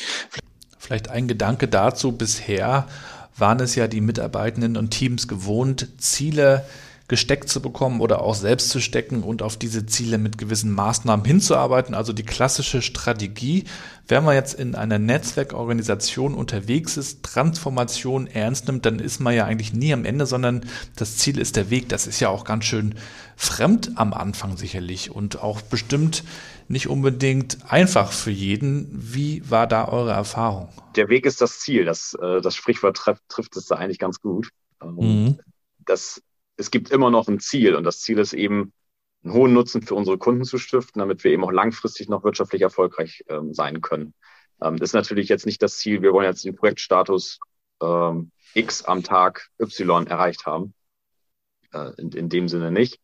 Vielleicht 0.78 1.10
ein 1.10 1.28
Gedanke 1.28 1.68
dazu. 1.68 2.16
Bisher 2.16 2.88
waren 3.36 3.60
es 3.60 3.74
ja 3.74 3.88
die 3.88 4.00
Mitarbeitenden 4.00 4.76
und 4.76 4.90
Teams 4.90 5.28
gewohnt, 5.28 6.00
Ziele 6.00 6.64
gesteckt 7.10 7.48
zu 7.48 7.60
bekommen 7.60 8.00
oder 8.00 8.22
auch 8.22 8.36
selbst 8.36 8.70
zu 8.70 8.78
stecken 8.78 9.24
und 9.24 9.42
auf 9.42 9.56
diese 9.56 9.84
Ziele 9.84 10.16
mit 10.16 10.38
gewissen 10.38 10.70
Maßnahmen 10.70 11.26
hinzuarbeiten. 11.26 11.92
Also 11.92 12.12
die 12.12 12.22
klassische 12.22 12.82
Strategie, 12.82 13.64
wenn 14.06 14.22
man 14.22 14.36
jetzt 14.36 14.54
in 14.54 14.76
einer 14.76 15.00
Netzwerkorganisation 15.00 16.34
unterwegs 16.34 16.96
ist, 16.96 17.24
Transformation 17.24 18.28
ernst 18.28 18.68
nimmt, 18.68 18.86
dann 18.86 19.00
ist 19.00 19.18
man 19.18 19.34
ja 19.34 19.44
eigentlich 19.44 19.72
nie 19.72 19.92
am 19.92 20.04
Ende, 20.04 20.24
sondern 20.24 20.64
das 20.94 21.16
Ziel 21.16 21.40
ist 21.40 21.56
der 21.56 21.68
Weg. 21.68 21.88
Das 21.88 22.06
ist 22.06 22.20
ja 22.20 22.28
auch 22.28 22.44
ganz 22.44 22.64
schön 22.64 22.94
fremd 23.34 23.90
am 23.96 24.14
Anfang 24.14 24.56
sicherlich 24.56 25.10
und 25.10 25.42
auch 25.42 25.62
bestimmt 25.62 26.22
nicht 26.68 26.86
unbedingt 26.86 27.58
einfach 27.68 28.12
für 28.12 28.30
jeden. 28.30 28.86
Wie 28.92 29.42
war 29.50 29.66
da 29.66 29.88
eure 29.88 30.12
Erfahrung? 30.12 30.68
Der 30.94 31.08
Weg 31.08 31.26
ist 31.26 31.40
das 31.40 31.58
Ziel. 31.58 31.84
Das, 31.84 32.14
äh, 32.22 32.40
das 32.40 32.54
Sprichwort 32.54 33.00
trifft, 33.28 33.56
es 33.56 33.66
da 33.66 33.74
eigentlich 33.74 33.98
ganz 33.98 34.20
gut. 34.20 34.50
Ähm, 34.80 34.94
mhm. 34.94 35.38
Das 35.84 36.22
es 36.60 36.70
gibt 36.70 36.90
immer 36.90 37.10
noch 37.10 37.26
ein 37.26 37.40
Ziel 37.40 37.74
und 37.74 37.84
das 37.84 38.00
Ziel 38.00 38.18
ist 38.18 38.34
eben, 38.34 38.72
einen 39.22 39.34
hohen 39.34 39.52
Nutzen 39.52 39.82
für 39.82 39.94
unsere 39.94 40.16
Kunden 40.16 40.44
zu 40.44 40.56
stiften, 40.56 41.00
damit 41.00 41.24
wir 41.24 41.30
eben 41.30 41.44
auch 41.44 41.50
langfristig 41.50 42.08
noch 42.08 42.24
wirtschaftlich 42.24 42.62
erfolgreich 42.62 43.22
ähm, 43.28 43.52
sein 43.52 43.82
können. 43.82 44.14
Ähm, 44.62 44.78
das 44.78 44.90
ist 44.90 44.94
natürlich 44.94 45.28
jetzt 45.28 45.44
nicht 45.44 45.62
das 45.62 45.76
Ziel, 45.76 46.00
wir 46.00 46.12
wollen 46.12 46.26
jetzt 46.26 46.44
den 46.44 46.56
Projektstatus 46.56 47.38
ähm, 47.82 48.30
X 48.54 48.82
am 48.84 49.02
Tag 49.02 49.50
Y 49.60 50.06
erreicht 50.06 50.46
haben. 50.46 50.74
Äh, 51.72 51.92
in, 51.98 52.12
in 52.12 52.28
dem 52.28 52.48
Sinne 52.48 52.70
nicht, 52.70 52.98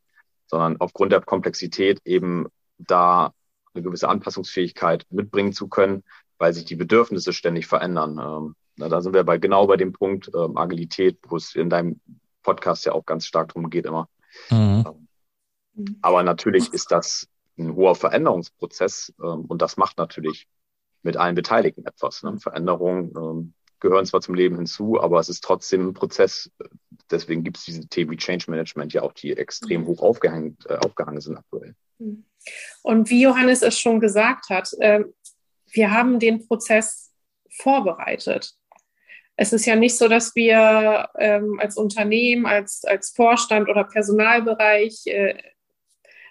sondern 0.46 0.76
aufgrund 0.78 1.12
der 1.12 1.20
Komplexität 1.20 2.00
eben 2.04 2.46
da 2.78 3.32
eine 3.74 3.82
gewisse 3.82 4.08
Anpassungsfähigkeit 4.08 5.04
mitbringen 5.10 5.52
zu 5.52 5.68
können, 5.68 6.02
weil 6.38 6.52
sich 6.52 6.64
die 6.64 6.76
Bedürfnisse 6.76 7.32
ständig 7.32 7.66
verändern. 7.66 8.18
Ähm, 8.18 8.56
na, 8.76 8.88
da 8.88 9.00
sind 9.00 9.14
wir 9.14 9.24
bei 9.24 9.38
genau 9.38 9.66
bei 9.66 9.76
dem 9.76 9.92
Punkt 9.92 10.30
ähm, 10.34 10.56
Agilität, 10.56 11.18
wo 11.28 11.36
es 11.36 11.54
in 11.54 11.70
deinem 11.70 12.00
Podcast 12.46 12.86
ja 12.86 12.92
auch 12.92 13.04
ganz 13.04 13.26
stark 13.26 13.48
drum 13.48 13.68
geht 13.68 13.86
immer. 13.86 14.08
Mhm. 14.50 14.84
Ähm, 15.76 15.98
aber 16.00 16.22
natürlich 16.22 16.72
ist 16.72 16.92
das 16.92 17.28
ein 17.58 17.74
hoher 17.74 17.96
Veränderungsprozess 17.96 19.12
ähm, 19.22 19.44
und 19.46 19.60
das 19.62 19.76
macht 19.76 19.98
natürlich 19.98 20.46
mit 21.02 21.16
allen 21.16 21.34
Beteiligten 21.34 21.84
etwas. 21.86 22.22
Ne? 22.22 22.38
Veränderungen 22.38 23.12
ähm, 23.16 23.54
gehören 23.80 24.06
zwar 24.06 24.20
zum 24.20 24.34
Leben 24.34 24.56
hinzu, 24.56 25.00
aber 25.00 25.20
es 25.20 25.28
ist 25.28 25.42
trotzdem 25.42 25.88
ein 25.88 25.94
Prozess. 25.94 26.50
Deswegen 27.10 27.44
gibt 27.44 27.58
es 27.58 27.64
diese 27.64 27.86
Themen 27.88 28.12
wie 28.12 28.16
Change 28.16 28.50
Management 28.50 28.92
ja 28.92 29.02
auch, 29.02 29.12
die 29.12 29.36
extrem 29.36 29.82
mhm. 29.82 29.86
hoch 29.88 30.02
aufgehängt, 30.02 30.64
äh, 30.66 30.76
aufgehangen 30.76 31.20
sind 31.20 31.36
aktuell. 31.36 31.74
Mhm. 31.98 32.24
Und 32.82 33.10
wie 33.10 33.22
Johannes 33.22 33.62
es 33.62 33.78
schon 33.78 33.98
gesagt 34.00 34.50
hat, 34.50 34.72
äh, 34.78 35.04
wir 35.72 35.90
haben 35.90 36.20
den 36.20 36.46
Prozess 36.46 37.12
vorbereitet 37.50 38.54
es 39.36 39.52
ist 39.52 39.66
ja 39.66 39.76
nicht 39.76 39.96
so, 39.96 40.08
dass 40.08 40.34
wir 40.34 41.08
ähm, 41.18 41.60
als 41.60 41.76
Unternehmen, 41.76 42.46
als, 42.46 42.84
als 42.84 43.10
Vorstand 43.10 43.68
oder 43.68 43.84
Personalbereich 43.84 45.06
äh, 45.06 45.36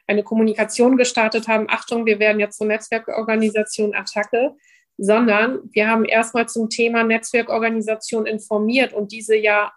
eine 0.08 0.24
Kommunikation 0.24 0.98
gestartet 0.98 1.48
haben, 1.48 1.68
Achtung, 1.70 2.06
wir 2.06 2.20
werden 2.20 2.40
jetzt 2.40 2.58
zur 2.58 2.68
Netzwerkorganisation 2.68 3.96
Attacke, 3.96 4.56
sondern 4.98 5.60
wir 5.72 5.90
haben 5.90 6.06
erstmal 6.06 6.48
zum 6.48 6.70
Thema 6.70 7.04
Netzwerkorganisation 7.04 8.26
informiert 8.26 8.94
und 8.94 9.12
diese 9.12 9.36
ja 9.36 9.72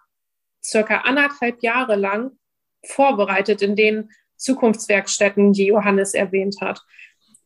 circa 0.63 0.99
anderthalb 0.99 1.61
Jahre 1.61 1.95
lang 1.95 2.31
vorbereitet 2.85 3.61
in 3.61 3.75
den 3.75 4.11
Zukunftswerkstätten, 4.37 5.53
die 5.53 5.65
Johannes 5.65 6.13
erwähnt 6.13 6.57
hat. 6.61 6.81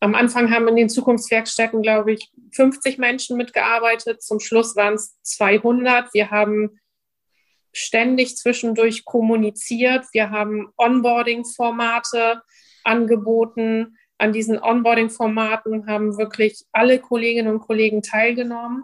Am 0.04 0.16
Anfang 0.16 0.52
haben 0.52 0.68
in 0.68 0.76
den 0.76 0.90
Zukunftswerkstätten, 0.90 1.82
glaube 1.82 2.12
ich, 2.12 2.30
50 2.52 2.98
Menschen 2.98 3.38
mitgearbeitet. 3.38 4.22
Zum 4.22 4.42
Schluss 4.42 4.76
waren 4.76 4.96
es 4.96 5.18
200. 5.22 6.14
Wir 6.14 6.30
haben 6.30 6.78
ständig 7.72 8.36
zwischendurch 8.36 9.06
kommuniziert. 9.06 10.04
Wir 10.12 10.30
haben 10.30 10.74
Onboarding-Formate 10.76 12.42
angeboten. 12.84 13.98
An 14.18 14.34
diesen 14.34 14.62
Onboarding-Formaten 14.62 15.88
haben 15.88 16.18
wirklich 16.18 16.66
alle 16.74 17.00
Kolleginnen 17.00 17.54
und 17.54 17.62
Kollegen 17.62 18.02
teilgenommen. 18.02 18.84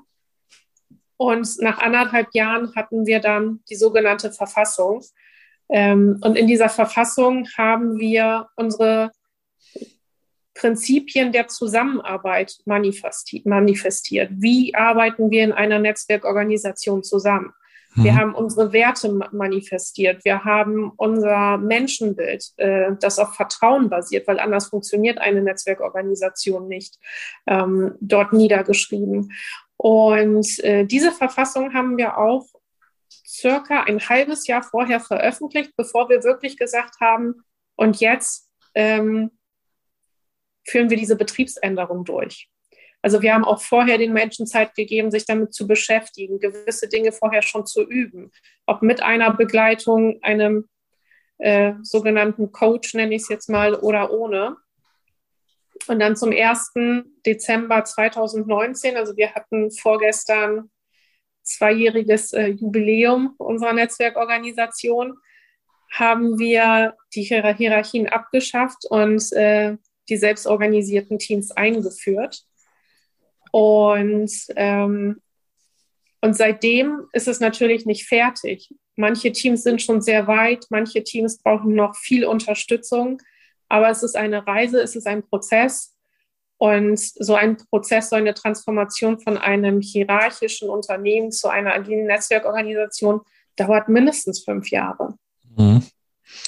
Und 1.18 1.60
nach 1.60 1.80
anderthalb 1.80 2.34
Jahren 2.34 2.74
hatten 2.78 3.06
wir 3.06 3.20
dann 3.20 3.60
die 3.70 3.76
sogenannte 3.76 4.32
Verfassung. 4.32 5.04
Ähm, 5.68 6.18
und 6.22 6.38
in 6.38 6.48
dieser 6.48 6.70
Verfassung 6.70 7.46
haben 7.58 8.00
wir 8.00 8.48
unsere 8.56 9.12
Prinzipien 10.60 11.32
der 11.32 11.48
Zusammenarbeit 11.48 12.58
manifestiert. 12.66 14.30
Wie 14.34 14.76
arbeiten 14.76 15.32
wir 15.32 15.44
in 15.46 15.54
einer 15.54 15.80
Netzwerkorganisation 15.80 17.02
zusammen? 17.02 17.54
Mhm. 17.96 18.04
Wir 18.04 18.16
haben 18.16 18.36
unsere 18.36 18.74
Werte 18.74 19.10
manifestiert. 19.32 20.26
Wir 20.26 20.44
haben 20.44 20.92
unser 20.98 21.58
Menschenbild, 21.58 22.52
äh, 22.58 22.92
das 23.00 23.20
auf 23.20 23.36
Vertrauen 23.36 23.90
basiert, 23.90 24.28
weil 24.28 24.38
anders 24.38 24.68
funktioniert 24.68 25.18
eine 25.18 25.42
Netzwerkorganisation 25.42 26.68
nicht, 26.68 27.00
ähm, 27.48 27.96
dort 28.02 28.34
niedergeschrieben. 28.34 29.32
Und 29.78 30.60
äh, 30.66 30.86
diese 30.86 31.14
Verfassung 31.14 31.74
haben 31.74 31.98
wir 31.98 32.18
auch 32.18 32.48
circa 33.26 33.84
ein 33.84 34.02
halbes 34.02 34.46
Jahr 34.46 34.62
vorher 34.62 35.00
veröffentlicht, 35.00 35.72
bevor 35.78 36.10
wir 36.10 36.22
wirklich 36.26 36.58
gesagt 36.58 37.00
haben, 37.00 37.44
und 37.78 38.02
jetzt 38.02 38.50
ähm, 38.76 39.32
führen 40.66 40.90
wir 40.90 40.98
diese 40.98 41.16
Betriebsänderung 41.16 42.06
durch. 42.06 42.50
Also 43.02 43.22
wir 43.22 43.34
haben 43.34 43.46
auch 43.46 43.62
vorher 43.62 43.98
den 43.98 44.14
Menschen 44.14 44.46
Zeit 44.46 44.76
gegeben, 44.76 45.10
sich 45.10 45.26
damit 45.26 45.54
zu 45.54 45.68
beschäftigen, 45.68 46.40
gewisse 46.40 46.90
Dinge 46.90 47.12
vorher 47.12 47.42
schon 47.42 47.66
zu 47.66 47.88
üben, 47.88 48.32
ob 48.66 48.82
mit 48.82 49.02
einer 49.02 49.34
Begleitung, 49.34 50.20
einem 50.22 50.68
äh, 51.38 51.74
sogenannten 51.82 52.52
Coach, 52.52 52.94
nenne 52.94 53.16
ich 53.16 53.22
es 53.24 53.30
jetzt 53.30 53.50
mal, 53.50 53.74
oder 53.74 54.12
ohne. 54.12 54.58
Und 55.88 56.00
dann 56.00 56.18
zum 56.18 56.32
1. 56.32 56.74
Dezember 57.26 57.86
2019, 57.86 58.98
also 58.98 59.16
wir 59.16 59.34
hatten 59.34 59.72
vorgestern 59.72 60.70
zweijähriges 61.44 62.34
äh, 62.34 62.48
Jubiläum 62.48 63.36
unserer 63.38 63.74
Netzwerkorganisation, 63.74 65.18
haben 65.92 66.38
wir 66.38 66.96
die 67.16 67.24
Hierarchien 67.24 68.10
abgeschafft 68.10 68.86
und 68.90 69.32
äh, 69.32 69.78
die 70.10 70.18
selbstorganisierten 70.18 71.20
Teams 71.20 71.52
eingeführt. 71.52 72.44
Und, 73.52 74.32
ähm, 74.56 75.22
und 76.22 76.36
seitdem 76.36 77.08
ist 77.14 77.28
es 77.28 77.40
natürlich 77.40 77.86
nicht 77.86 78.08
fertig. 78.08 78.74
Manche 78.96 79.32
Teams 79.32 79.64
sind 79.64 79.82
schon 79.82 80.02
sehr 80.02 80.28
weit, 80.28 80.66
manche 80.70 81.04
Teams 81.04 81.38
brauchen 81.38 81.74
noch 81.74 81.96
viel 81.96 82.26
Unterstützung, 82.26 83.22
aber 83.70 83.90
es 83.90 84.04
ist 84.04 84.18
eine 84.18 84.46
Reise, 84.46 84.82
es 84.82 84.96
ist 84.96 85.08
ein 85.08 85.24
Prozess. 85.24 85.96
Und 86.58 87.00
so 87.00 87.36
ein 87.36 87.56
Prozess, 87.56 88.10
so 88.10 88.18
eine 88.18 88.34
Transformation 88.34 89.18
von 89.18 89.38
einem 89.38 89.80
hierarchischen 89.80 90.70
Unternehmen 90.70 91.32
zu 91.32 91.48
einer 91.48 91.74
agilen 91.74 92.06
Netzwerkorganisation 92.06 93.22
dauert 93.56 93.88
mindestens 93.88 94.44
fünf 94.44 94.70
Jahre. 94.70 95.14
Mhm. 95.56 95.84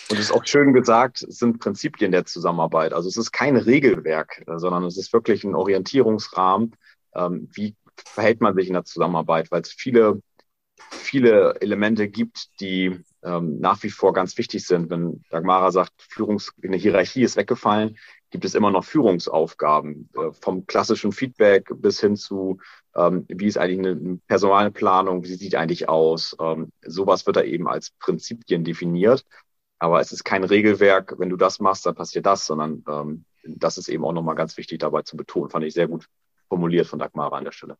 Und 0.10 0.20
es 0.20 0.26
ist 0.26 0.32
auch 0.32 0.46
schön 0.46 0.74
gesagt, 0.74 1.24
es 1.24 1.38
sind 1.38 1.60
Prinzipien 1.60 2.12
der 2.12 2.26
Zusammenarbeit. 2.26 2.94
Also 2.94 3.10
es 3.10 3.18
ist 3.18 3.32
kein 3.32 3.58
Regelwerk, 3.58 4.44
äh, 4.48 4.58
sondern 4.58 4.84
es 4.84 4.98
ist 4.98 5.14
wirklich 5.14 5.44
ein 5.44 5.56
Orientierungsrahmen. 5.56 6.76
Ähm, 7.16 7.50
wie 7.54 7.76
verhält 7.96 8.42
man 8.42 8.56
sich 8.56 8.68
in 8.68 8.74
der 8.74 8.86
Zusammenarbeit? 8.86 9.52
Weil 9.52 9.62
es 9.62 9.72
viele, 9.72 10.22
viele 10.76 11.56
Elemente 11.62 12.10
gibt, 12.10 12.60
die 12.60 13.00
ähm, 13.24 13.60
nach 13.60 13.82
wie 13.84 13.90
vor 13.90 14.14
ganz 14.14 14.38
wichtig 14.38 14.66
sind. 14.66 14.90
Wenn 14.90 15.24
Dagmara 15.30 15.72
sagt, 15.72 15.94
Führungs 15.98 16.52
eine 16.64 16.78
Hierarchie 16.78 17.24
ist 17.24 17.38
weggefallen, 17.38 17.98
gibt 18.32 18.46
es 18.46 18.56
immer 18.56 18.72
noch 18.72 18.86
Führungsaufgaben, 18.86 20.10
äh, 20.16 20.32
vom 20.32 20.66
klassischen 20.66 21.12
Feedback 21.12 21.70
bis 21.76 22.00
hin 22.00 22.16
zu, 22.16 22.60
ähm, 22.96 23.26
wie 23.28 23.48
ist 23.48 23.58
eigentlich 23.58 23.80
eine 23.80 24.20
Personalplanung, 24.28 25.24
wie 25.24 25.28
sieht 25.28 25.54
die 25.54 25.58
eigentlich 25.58 25.88
aus? 25.88 26.36
Sowas 26.86 27.26
wird 27.26 27.38
da 27.38 27.44
eben 27.44 27.68
als 27.68 27.92
Prinzipien 28.00 28.64
definiert. 28.64 29.26
Aber 29.82 30.00
es 30.00 30.12
ist 30.12 30.24
kein 30.24 30.44
Regelwerk, 30.44 31.16
wenn 31.18 31.30
du 31.30 31.38
das 31.38 31.60
machst, 31.60 31.88
dann 31.88 31.96
passiert 31.96 32.28
das, 32.28 32.46
sondern 32.46 32.84
ähm, 32.88 33.26
das 33.44 33.80
ist 33.80 33.90
eben 33.90 34.06
auch 34.06 34.14
nochmal 34.14 34.36
ganz 34.36 34.56
wichtig 34.56 34.78
dabei 34.78 35.02
zu 35.02 35.18
betonen. 35.18 35.50
Fand 35.50 35.66
ich 35.66 35.74
sehr 35.74 35.88
gut 35.88 36.08
formuliert 36.50 36.86
von 36.86 37.00
Dagmara 37.00 37.40
an 37.40 37.46
der 37.46 37.52
Stelle. 37.52 37.78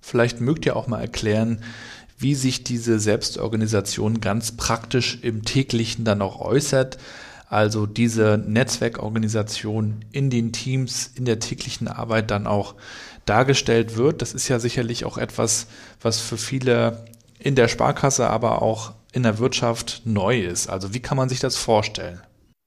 Vielleicht 0.00 0.40
mögt 0.40 0.64
ihr 0.64 0.76
auch 0.76 0.86
mal 0.86 1.02
erklären, 1.02 1.62
wie 2.16 2.34
sich 2.34 2.64
diese 2.64 2.98
Selbstorganisation 2.98 4.22
ganz 4.22 4.52
praktisch 4.52 5.18
im 5.20 5.44
täglichen 5.44 6.06
dann 6.06 6.22
auch 6.22 6.40
äußert. 6.40 6.96
Also 7.50 7.84
diese 7.84 8.38
Netzwerkorganisation 8.38 10.06
in 10.10 10.30
den 10.30 10.54
Teams, 10.54 11.10
in 11.14 11.26
der 11.26 11.38
täglichen 11.38 11.86
Arbeit 11.86 12.30
dann 12.30 12.46
auch 12.46 12.76
dargestellt 13.26 13.98
wird. 13.98 14.22
Das 14.22 14.32
ist 14.32 14.48
ja 14.48 14.58
sicherlich 14.58 15.04
auch 15.04 15.18
etwas, 15.18 15.66
was 16.00 16.18
für 16.18 16.38
viele 16.38 17.04
in 17.38 17.56
der 17.56 17.68
Sparkasse, 17.68 18.30
aber 18.30 18.62
auch 18.62 18.94
in 19.14 19.22
der 19.22 19.38
Wirtschaft 19.38 20.02
neu 20.04 20.40
ist. 20.40 20.68
Also 20.68 20.92
wie 20.92 21.00
kann 21.00 21.16
man 21.16 21.28
sich 21.28 21.38
das 21.38 21.56
vorstellen? 21.56 22.20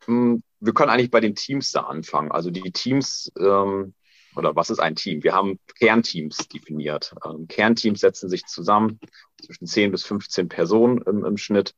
Hm, 0.05 0.41
wir 0.61 0.73
können 0.73 0.89
eigentlich 0.89 1.11
bei 1.11 1.19
den 1.19 1.35
Teams 1.35 1.71
da 1.71 1.81
anfangen. 1.81 2.31
Also 2.31 2.49
die 2.49 2.71
Teams, 2.71 3.29
ähm, 3.37 3.93
oder 4.33 4.55
was 4.55 4.69
ist 4.69 4.79
ein 4.79 4.95
Team? 4.95 5.23
Wir 5.23 5.33
haben 5.33 5.59
Kernteams 5.77 6.47
definiert. 6.47 7.13
Ähm, 7.25 7.49
Kernteams 7.49 7.99
setzen 7.99 8.29
sich 8.29 8.45
zusammen 8.45 8.99
zwischen 9.43 9.67
10 9.67 9.91
bis 9.91 10.05
15 10.05 10.47
Personen 10.47 11.01
im, 11.01 11.25
im 11.25 11.37
Schnitt, 11.37 11.75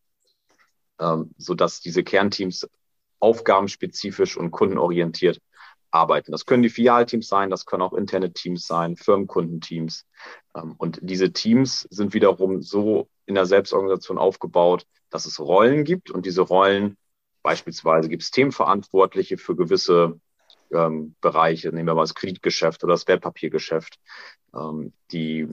ähm, 1.00 1.34
sodass 1.38 1.82
diese 1.82 2.04
Kernteams 2.04 2.70
aufgabenspezifisch 3.20 4.38
und 4.38 4.52
kundenorientiert 4.52 5.42
arbeiten. 5.90 6.32
Das 6.32 6.46
können 6.46 6.62
die 6.62 6.70
Filialteams 6.70 7.28
sein, 7.28 7.50
das 7.50 7.66
können 7.66 7.82
auch 7.82 7.94
interne 7.94 8.32
Teams 8.32 8.68
sein, 8.68 8.96
Firmenkundenteams. 8.96 10.06
Ähm, 10.56 10.76
und 10.78 11.00
diese 11.02 11.34
Teams 11.34 11.88
sind 11.90 12.14
wiederum 12.14 12.62
so 12.62 13.10
in 13.30 13.36
der 13.36 13.46
Selbstorganisation 13.46 14.18
aufgebaut, 14.18 14.86
dass 15.10 15.26
es 15.26 15.40
Rollen 15.40 15.84
gibt 15.86 16.12
und 16.12 16.26
diese 16.26 16.42
Rollen, 16.42 16.98
beispielsweise 17.44 18.10
gibt 18.10 18.24
es 18.24 18.32
Themenverantwortliche 18.32 19.38
für 19.38 19.56
gewisse 19.56 20.20
ähm, 20.72 21.16
Bereiche, 21.22 21.70
nehmen 21.70 21.88
wir 21.88 21.96
mal 21.96 22.02
das 22.04 22.16
Kreditgeschäft 22.16 22.84
oder 22.84 22.94
das 22.94 23.08
Wertpapiergeschäft, 23.08 24.00
ähm, 24.54 24.94
die 25.12 25.48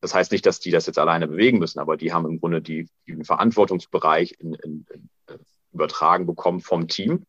das 0.00 0.14
heißt 0.14 0.30
nicht, 0.30 0.46
dass 0.46 0.60
die 0.60 0.70
das 0.70 0.86
jetzt 0.86 0.98
alleine 0.98 1.26
bewegen 1.26 1.58
müssen, 1.58 1.80
aber 1.80 1.96
die 1.96 2.12
haben 2.12 2.26
im 2.26 2.38
Grunde 2.38 2.62
die, 2.62 2.88
den 3.08 3.24
Verantwortungsbereich 3.24 4.36
in, 4.38 4.54
in, 4.54 4.86
in, 4.92 5.10
äh, 5.26 5.38
übertragen 5.72 6.24
bekommen 6.26 6.60
vom 6.60 6.86
Team. 6.86 7.26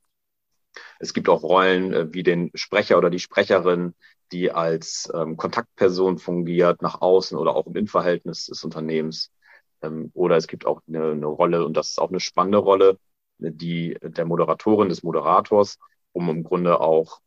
Es 1.00 1.14
gibt 1.14 1.30
auch 1.30 1.42
Rollen 1.42 1.94
äh, 1.94 2.14
wie 2.14 2.24
den 2.24 2.52
Sprecher 2.54 2.98
oder 2.98 3.10
die 3.10 3.20
Sprecherin, 3.20 3.96
die 4.32 4.52
als 4.52 5.12
ähm, 5.14 5.36
Kontaktperson 5.36 6.20
fungiert 6.20 6.84
nach 6.84 7.02
außen 7.02 7.38
oder 7.38 7.56
auch 7.56 7.66
im 7.66 7.76
Innenverhältnis 7.76 8.46
des 8.46 8.64
Unternehmens. 8.64 9.32
Ähm, 9.82 10.12
oder 10.14 10.38
es 10.38 10.48
gibt 10.48 10.66
auch 10.66 10.82
eine, 10.88 11.12
eine 11.12 11.26
Rolle, 11.26 11.66
und 11.66 11.76
das 11.76 11.90
ist 11.90 12.00
auch 12.00 12.10
eine 12.10 12.20
spannende 12.20 12.60
Rolle, 12.60 12.98
die 13.38 13.98
der 14.02 14.26
Moderatorin, 14.26 14.90
des 14.90 15.04
Moderators, 15.04 15.78
um 16.12 16.30
im 16.30 16.44
Grunde 16.44 16.80
auch, 16.80 17.22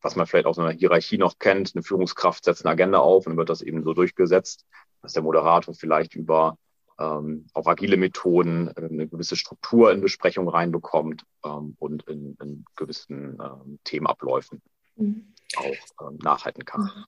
was 0.00 0.16
man 0.16 0.26
vielleicht 0.26 0.46
aus 0.46 0.58
einer 0.58 0.70
Hierarchie 0.70 1.18
noch 1.18 1.38
kennt, 1.38 1.72
eine 1.74 1.82
Führungskraft 1.82 2.44
setzt 2.44 2.64
eine 2.64 2.72
Agenda 2.72 2.98
auf 2.98 3.26
und 3.26 3.32
dann 3.32 3.38
wird 3.38 3.50
das 3.50 3.62
eben 3.62 3.82
so 3.82 3.94
durchgesetzt, 3.94 4.66
dass 5.02 5.12
der 5.12 5.22
Moderator 5.22 5.74
vielleicht 5.74 6.14
über 6.14 6.56
ähm, 6.98 7.46
auch 7.54 7.66
agile 7.66 7.96
Methoden 7.96 8.68
äh, 8.68 8.84
eine 8.84 9.08
gewisse 9.08 9.36
Struktur 9.36 9.92
in 9.92 10.00
Besprechungen 10.00 10.48
reinbekommt 10.48 11.24
ähm, 11.44 11.76
und 11.78 12.04
in, 12.04 12.36
in 12.40 12.64
gewissen 12.76 13.38
ähm, 13.42 13.78
Themenabläufen 13.84 14.62
mhm. 14.96 15.34
auch 15.56 16.08
ähm, 16.08 16.18
nachhalten 16.22 16.64
kann. 16.64 17.06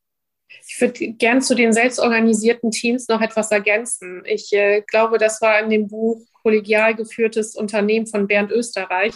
Ich 0.67 0.81
würde 0.81 1.13
gern 1.13 1.43
zu 1.43 1.55
den 1.55 1.73
selbstorganisierten 1.73 2.71
Teams 2.71 3.09
noch 3.09 3.21
etwas 3.21 3.51
ergänzen. 3.51 4.23
Ich 4.25 4.53
äh, 4.53 4.83
glaube, 4.83 5.19
das 5.19 5.41
war 5.41 5.61
in 5.61 5.71
dem 5.71 5.89
Buch 5.89 6.21
Kollegial 6.43 6.95
geführtes 6.95 7.57
Unternehmen 7.57 8.07
von 8.07 8.29
Bernd 8.29 8.53
Österreich. 8.53 9.15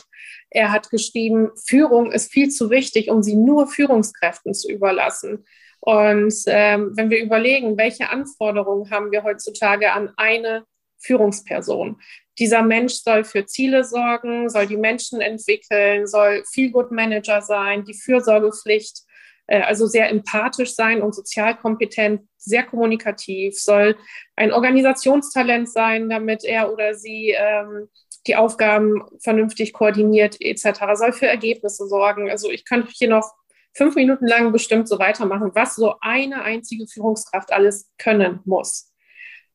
Er 0.50 0.72
hat 0.72 0.90
geschrieben, 0.90 1.50
Führung 1.64 2.10
ist 2.10 2.32
viel 2.32 2.50
zu 2.50 2.70
wichtig, 2.70 3.08
um 3.08 3.22
sie 3.22 3.36
nur 3.36 3.68
Führungskräften 3.68 4.52
zu 4.52 4.68
überlassen. 4.68 5.44
Und 5.80 6.34
ähm, 6.46 6.92
wenn 6.94 7.08
wir 7.08 7.22
überlegen, 7.22 7.78
welche 7.78 8.10
Anforderungen 8.10 8.90
haben 8.90 9.12
wir 9.12 9.22
heutzutage 9.22 9.92
an 9.92 10.12
eine 10.16 10.64
Führungsperson? 10.98 12.00
Dieser 12.38 12.62
Mensch 12.62 12.94
soll 12.94 13.24
für 13.24 13.46
Ziele 13.46 13.84
sorgen, 13.84 14.48
soll 14.50 14.66
die 14.66 14.76
Menschen 14.76 15.20
entwickeln, 15.20 16.06
soll 16.06 16.42
Feel 16.52 16.70
Good 16.70 16.90
Manager 16.90 17.42
sein, 17.42 17.84
die 17.84 17.94
Fürsorgepflicht 17.94 19.04
also 19.58 19.86
sehr 19.86 20.08
empathisch 20.10 20.74
sein 20.74 21.02
und 21.02 21.14
sozial 21.14 21.56
kompetent, 21.56 22.22
sehr 22.36 22.62
kommunikativ, 22.62 23.58
soll 23.58 23.96
ein 24.36 24.52
Organisationstalent 24.52 25.68
sein, 25.68 26.08
damit 26.08 26.44
er 26.44 26.72
oder 26.72 26.94
sie 26.94 27.34
ähm, 27.36 27.88
die 28.26 28.36
Aufgaben 28.36 29.02
vernünftig 29.22 29.72
koordiniert 29.72 30.36
etc., 30.40 30.80
soll 30.94 31.12
für 31.12 31.26
Ergebnisse 31.26 31.86
sorgen. 31.86 32.30
Also 32.30 32.50
ich 32.50 32.64
könnte 32.64 32.92
hier 32.92 33.08
noch 33.08 33.34
fünf 33.74 33.94
Minuten 33.94 34.26
lang 34.26 34.52
bestimmt 34.52 34.88
so 34.88 34.98
weitermachen, 34.98 35.50
was 35.54 35.74
so 35.74 35.94
eine 36.00 36.42
einzige 36.42 36.86
Führungskraft 36.86 37.52
alles 37.52 37.90
können 37.98 38.40
muss. 38.44 38.92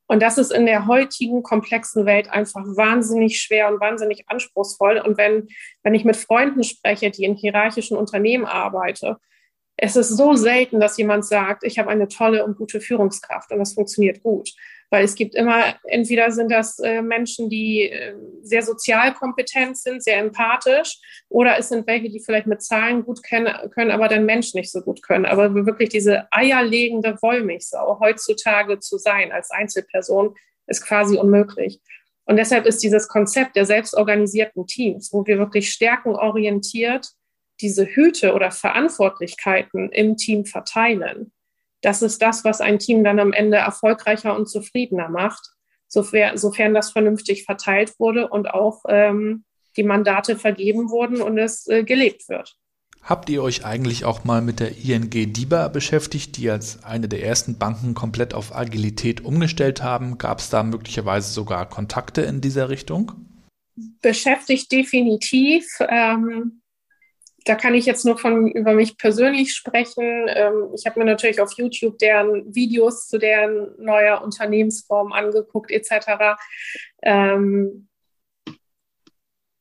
Und 0.08 0.22
das 0.22 0.38
ist 0.38 0.52
in 0.52 0.66
der 0.66 0.86
heutigen 0.86 1.42
komplexen 1.42 2.06
Welt 2.06 2.30
einfach 2.30 2.64
wahnsinnig 2.64 3.42
schwer 3.42 3.70
und 3.70 3.80
wahnsinnig 3.80 4.26
anspruchsvoll. 4.28 5.00
Und 5.00 5.18
wenn, 5.18 5.48
wenn 5.84 5.96
ich 5.96 6.06
mit 6.06 6.16
Freunden 6.16 6.64
spreche, 6.64 7.10
die 7.10 7.24
in 7.24 7.36
hierarchischen 7.36 7.98
Unternehmen 7.98 8.46
arbeiten, 8.46 9.16
es 9.78 9.96
ist 9.96 10.10
so 10.10 10.36
selten, 10.36 10.80
dass 10.80 10.98
jemand 10.98 11.26
sagt, 11.26 11.64
ich 11.64 11.78
habe 11.80 11.90
eine 11.90 12.08
tolle 12.08 12.46
und 12.46 12.58
gute 12.58 12.80
Führungskraft 12.80 13.52
und 13.52 13.60
das 13.60 13.74
funktioniert 13.74 14.24
gut. 14.24 14.52
Weil 14.92 15.04
es 15.04 15.16
gibt 15.16 15.36
immer, 15.36 15.76
entweder 15.86 16.32
sind 16.32 16.52
das 16.52 16.80
äh, 16.80 17.02
Menschen, 17.02 17.50
die 17.50 17.90
äh, 17.90 18.14
sehr 18.44 18.62
sozial 18.62 19.14
kompetent 19.14 19.78
sind, 19.78 20.04
sehr 20.04 20.18
empathisch, 20.18 21.00
oder 21.28 21.58
es 21.58 21.70
sind 21.70 21.88
welche, 21.88 22.10
die 22.10 22.22
vielleicht 22.22 22.48
mit 22.48 22.62
Zahlen 22.62 23.04
gut 23.04 23.24
können, 23.24 23.54
können 23.72 23.92
aber 23.92 24.08
den 24.08 24.26
Mensch 24.26 24.54
nicht 24.54 24.72
so 24.72 24.82
gut 24.82 25.02
können. 25.02 25.26
Aber 25.26 25.54
wirklich 25.66 25.90
diese 25.90 26.32
eierlegende 26.32 27.18
Wollmilchsau 27.22 28.00
heutzutage 28.00 28.80
zu 28.80 28.98
sein 28.98 29.32
als 29.32 29.50
Einzelperson 29.52 30.36
ist 30.68 30.86
quasi 30.86 31.18
unmöglich. 31.18 31.82
Und 32.26 32.38
deshalb 32.38 32.66
ist 32.66 32.82
dieses 32.82 33.08
Konzept 33.08 33.56
der 33.56 33.66
selbstorganisierten 33.66 34.66
Teams, 34.66 35.12
wo 35.12 35.26
wir 35.26 35.38
wirklich 35.38 35.72
stärkenorientiert 35.72 37.10
diese 37.62 37.86
Hüte 37.86 38.34
oder 38.34 38.52
Verantwortlichkeiten 38.52 39.90
im 39.92 40.18
Team 40.18 40.46
verteilen. 40.46 41.32
Das 41.82 42.02
ist 42.02 42.22
das, 42.22 42.44
was 42.44 42.62
ein 42.62 42.80
Team 42.80 43.04
dann 43.04 43.20
am 43.20 43.34
Ende 43.34 43.58
erfolgreicher 43.58 44.36
und 44.36 44.50
zufriedener 44.50 45.10
macht, 45.10 45.52
sofern, 45.88 46.38
sofern 46.38 46.74
das 46.74 46.92
vernünftig 46.92 47.46
verteilt 47.46 47.94
wurde 48.00 48.28
und 48.28 48.50
auch 48.50 48.84
ähm, 48.88 49.46
die 49.78 49.84
Mandate 49.84 50.38
vergeben 50.38 50.90
wurden 50.90 51.22
und 51.22 51.38
es 51.38 51.68
äh, 51.68 51.84
gelebt 51.84 52.28
wird. 52.28 52.58
Habt 53.06 53.30
ihr 53.30 53.44
euch 53.44 53.64
eigentlich 53.64 54.04
auch 54.04 54.24
mal 54.24 54.42
mit 54.42 54.60
der 54.60 54.76
ING 54.78 55.12
DIBA 55.12 55.68
beschäftigt, 55.68 56.38
die 56.38 56.50
als 56.50 56.84
eine 56.84 57.08
der 57.08 57.24
ersten 57.24 57.60
Banken 57.60 57.94
komplett 57.94 58.34
auf 58.34 58.56
Agilität 58.56 59.24
umgestellt 59.24 59.84
haben? 59.84 60.18
Gab 60.18 60.40
es 60.40 60.50
da 60.50 60.64
möglicherweise 60.64 61.32
sogar 61.32 61.70
Kontakte 61.70 62.22
in 62.24 62.42
dieser 62.42 62.70
Richtung? 62.70 63.12
Beschäftigt 64.02 64.72
definitiv. 64.72 65.68
Ähm, 65.88 66.64
da 67.46 67.54
kann 67.54 67.76
ich 67.76 67.86
jetzt 67.86 68.06
nur 68.06 68.18
von 68.18 68.48
über 68.48 68.74
mich 68.74 68.98
persönlich 68.98 69.54
sprechen. 69.54 70.28
Ähm, 70.28 70.72
ich 70.76 70.86
habe 70.86 71.00
mir 71.00 71.06
natürlich 71.06 71.40
auf 71.40 71.54
YouTube 71.54 72.00
deren 72.00 72.54
Videos 72.54 73.08
zu 73.08 73.20
deren 73.20 73.76
neuer 73.78 74.22
Unternehmensform 74.24 75.14
angeguckt 75.14 75.72
etc. 75.72 76.38
Ähm, 77.04 77.88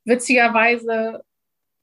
witzigerweise 0.05 1.23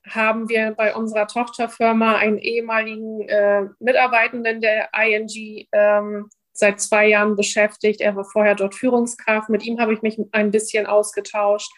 haben 0.09 0.49
wir 0.49 0.71
bei 0.71 0.95
unserer 0.95 1.27
Tochterfirma 1.27 2.15
einen 2.15 2.39
ehemaligen 2.39 3.21
äh, 3.29 3.67
Mitarbeitenden 3.79 4.59
der 4.59 4.89
ING 4.93 5.67
ähm, 5.71 6.29
seit 6.51 6.81
zwei 6.81 7.07
Jahren 7.07 7.35
beschäftigt. 7.35 8.01
Er 8.01 8.15
war 8.15 8.25
vorher 8.25 8.55
dort 8.55 8.73
Führungskraft. 8.73 9.49
Mit 9.49 9.63
ihm 9.63 9.79
habe 9.79 9.93
ich 9.93 10.01
mich 10.01 10.19
ein 10.31 10.49
bisschen 10.49 10.87
ausgetauscht. 10.87 11.71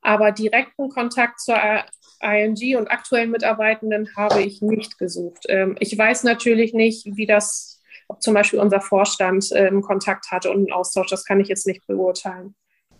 Aber 0.00 0.32
direkten 0.32 0.88
Kontakt 0.88 1.38
zur 1.38 1.56
ING 2.22 2.76
und 2.76 2.90
aktuellen 2.90 3.30
Mitarbeitenden 3.30 4.08
habe 4.16 4.42
ich 4.42 4.62
nicht 4.62 4.98
gesucht. 4.98 5.44
Ähm, 5.48 5.76
ich 5.80 5.96
weiß 5.96 6.24
natürlich 6.24 6.72
nicht, 6.72 7.04
wie 7.16 7.26
das, 7.26 7.80
ob 8.08 8.22
zum 8.22 8.34
Beispiel 8.34 8.60
unser 8.60 8.80
Vorstand 8.80 9.48
ähm, 9.54 9.82
Kontakt 9.82 10.30
hatte 10.30 10.50
und 10.50 10.58
einen 10.58 10.72
Austausch, 10.72 11.08
das 11.08 11.24
kann 11.24 11.40
ich 11.40 11.48
jetzt 11.48 11.66
nicht 11.66 11.86
beurteilen. 11.86 12.54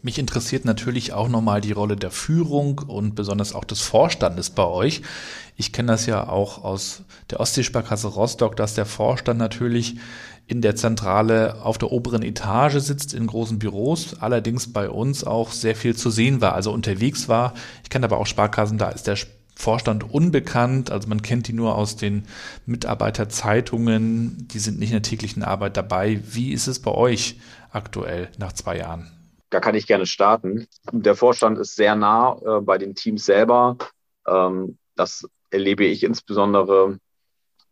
Mich 0.04 0.18
interessiert 0.18 0.64
natürlich 0.64 1.12
auch 1.12 1.28
nochmal 1.28 1.60
die 1.60 1.70
Rolle 1.70 1.94
der 1.94 2.10
Führung 2.10 2.80
und 2.80 3.14
besonders 3.14 3.54
auch 3.54 3.64
des 3.64 3.80
Vorstandes 3.80 4.50
bei 4.50 4.64
euch. 4.64 5.02
Ich 5.56 5.72
kenne 5.72 5.92
das 5.92 6.06
ja 6.06 6.28
auch 6.28 6.64
aus 6.64 7.04
der 7.30 7.38
Ostseesparkasse 7.38 8.08
Rostock, 8.08 8.56
dass 8.56 8.74
der 8.74 8.86
Vorstand 8.86 9.38
natürlich 9.38 9.98
in 10.46 10.60
der 10.60 10.76
Zentrale 10.76 11.62
auf 11.62 11.78
der 11.78 11.92
oberen 11.92 12.22
Etage 12.22 12.78
sitzt, 12.78 13.14
in 13.14 13.26
großen 13.26 13.58
Büros, 13.58 14.16
allerdings 14.20 14.72
bei 14.72 14.90
uns 14.90 15.24
auch 15.24 15.50
sehr 15.50 15.76
viel 15.76 15.96
zu 15.96 16.10
sehen 16.10 16.40
war, 16.40 16.54
also 16.54 16.72
unterwegs 16.72 17.28
war. 17.28 17.54
Ich 17.84 17.90
kenne 17.90 18.04
aber 18.04 18.18
auch 18.18 18.26
Sparkassen, 18.26 18.78
da 18.78 18.90
ist 18.90 19.06
der 19.06 19.16
Vorstand 19.54 20.10
unbekannt, 20.12 20.90
also 20.90 21.08
man 21.08 21.22
kennt 21.22 21.46
die 21.46 21.52
nur 21.52 21.76
aus 21.76 21.96
den 21.96 22.24
Mitarbeiterzeitungen, 22.66 24.48
die 24.48 24.58
sind 24.58 24.78
nicht 24.78 24.90
in 24.90 24.96
der 24.96 25.02
täglichen 25.02 25.42
Arbeit 25.42 25.76
dabei. 25.76 26.20
Wie 26.30 26.52
ist 26.52 26.66
es 26.66 26.80
bei 26.80 26.90
euch 26.90 27.38
aktuell 27.70 28.28
nach 28.38 28.52
zwei 28.52 28.78
Jahren? 28.78 29.10
Da 29.50 29.60
kann 29.60 29.74
ich 29.74 29.86
gerne 29.86 30.06
starten. 30.06 30.66
Der 30.90 31.14
Vorstand 31.14 31.58
ist 31.58 31.76
sehr 31.76 31.94
nah 31.94 32.38
äh, 32.44 32.60
bei 32.62 32.78
den 32.78 32.94
Teams 32.94 33.26
selber. 33.26 33.76
Ähm, 34.26 34.78
das 34.96 35.28
erlebe 35.50 35.84
ich 35.84 36.02
insbesondere, 36.02 36.98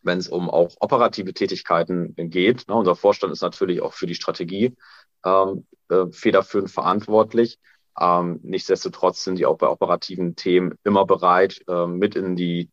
wenn 0.03 0.19
es 0.19 0.29
um 0.29 0.49
auch 0.49 0.75
operative 0.81 1.35
Tätigkeiten 1.35 2.15
geht. 2.17 2.69
Ne, 2.69 2.75
unser 2.75 2.97
Vorstand 2.97 3.33
ist 3.33 3.43
natürlich 3.43 3.83
auch 3.83 3.93
für 3.93 4.07
die 4.07 4.15
Strategie 4.15 4.77
ähm, 5.25 5.67
äh, 5.89 6.07
federführend 6.11 6.71
verantwortlich. 6.71 7.59
Ähm, 7.99 8.41
nichtsdestotrotz 8.43 9.25
sind 9.25 9.39
die 9.39 9.47
auch 9.47 9.59
bei 9.59 9.69
operativen 9.69 10.37
Themen 10.37 10.75
immer 10.85 11.05
bereit, 11.05 11.63
äh, 11.69 11.87
mit 11.87 12.17
in 12.17 12.37
die 12.37 12.71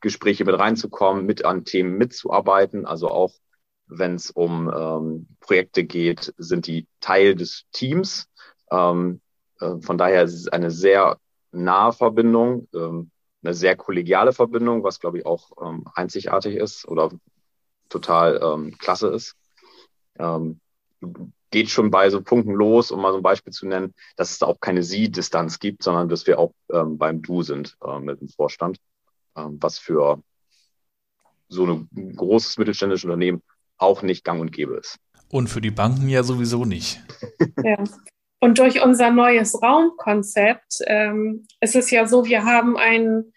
Gespräche 0.00 0.44
mit 0.44 0.58
reinzukommen, 0.58 1.26
mit 1.26 1.44
an 1.44 1.64
Themen 1.64 1.98
mitzuarbeiten. 1.98 2.86
Also 2.86 3.08
auch 3.08 3.32
wenn 3.86 4.14
es 4.14 4.30
um 4.30 4.72
ähm, 4.74 5.26
Projekte 5.40 5.84
geht, 5.84 6.32
sind 6.38 6.66
die 6.66 6.86
Teil 7.00 7.34
des 7.34 7.64
Teams. 7.72 8.26
Ähm, 8.70 9.20
äh, 9.60 9.76
von 9.80 9.98
daher 9.98 10.22
ist 10.22 10.34
es 10.34 10.48
eine 10.48 10.70
sehr 10.70 11.18
nahe 11.52 11.92
Verbindung, 11.92 12.68
ähm, 12.74 13.10
eine 13.44 13.54
sehr 13.54 13.76
kollegiale 13.76 14.32
Verbindung, 14.32 14.82
was 14.82 15.00
glaube 15.00 15.18
ich 15.18 15.26
auch 15.26 15.50
ähm, 15.62 15.84
einzigartig 15.94 16.56
ist 16.56 16.86
oder 16.86 17.10
total 17.88 18.40
ähm, 18.42 18.76
klasse 18.78 19.08
ist. 19.08 19.36
Ähm, 20.18 20.60
geht 21.50 21.70
schon 21.70 21.90
bei 21.90 22.10
so 22.10 22.20
Punkten 22.20 22.52
los, 22.52 22.90
um 22.90 23.00
mal 23.00 23.12
so 23.12 23.18
ein 23.18 23.22
Beispiel 23.22 23.52
zu 23.52 23.66
nennen, 23.66 23.94
dass 24.16 24.30
es 24.30 24.38
da 24.38 24.46
auch 24.46 24.58
keine 24.60 24.82
Sie-Distanz 24.82 25.58
gibt, 25.58 25.82
sondern 25.82 26.08
dass 26.08 26.26
wir 26.26 26.38
auch 26.38 26.52
ähm, 26.72 26.98
beim 26.98 27.22
Du 27.22 27.42
sind 27.42 27.76
äh, 27.84 28.00
mit 28.00 28.20
dem 28.20 28.28
Vorstand, 28.28 28.78
ähm, 29.36 29.58
was 29.60 29.78
für 29.78 30.20
so 31.48 31.66
ein 31.66 32.16
großes 32.16 32.58
mittelständisches 32.58 33.04
Unternehmen 33.04 33.42
auch 33.76 34.02
nicht 34.02 34.24
gang 34.24 34.40
und 34.40 34.50
gäbe 34.50 34.74
ist. 34.74 34.98
Und 35.30 35.48
für 35.48 35.60
die 35.60 35.70
Banken 35.70 36.08
ja 36.08 36.22
sowieso 36.22 36.64
nicht. 36.64 37.02
ja. 37.62 37.82
Und 38.40 38.58
durch 38.58 38.82
unser 38.82 39.10
neues 39.10 39.60
Raumkonzept 39.62 40.78
ähm, 40.86 41.46
ist 41.60 41.76
es 41.76 41.90
ja 41.90 42.06
so, 42.06 42.24
wir 42.24 42.44
haben 42.44 42.76
ein 42.76 43.32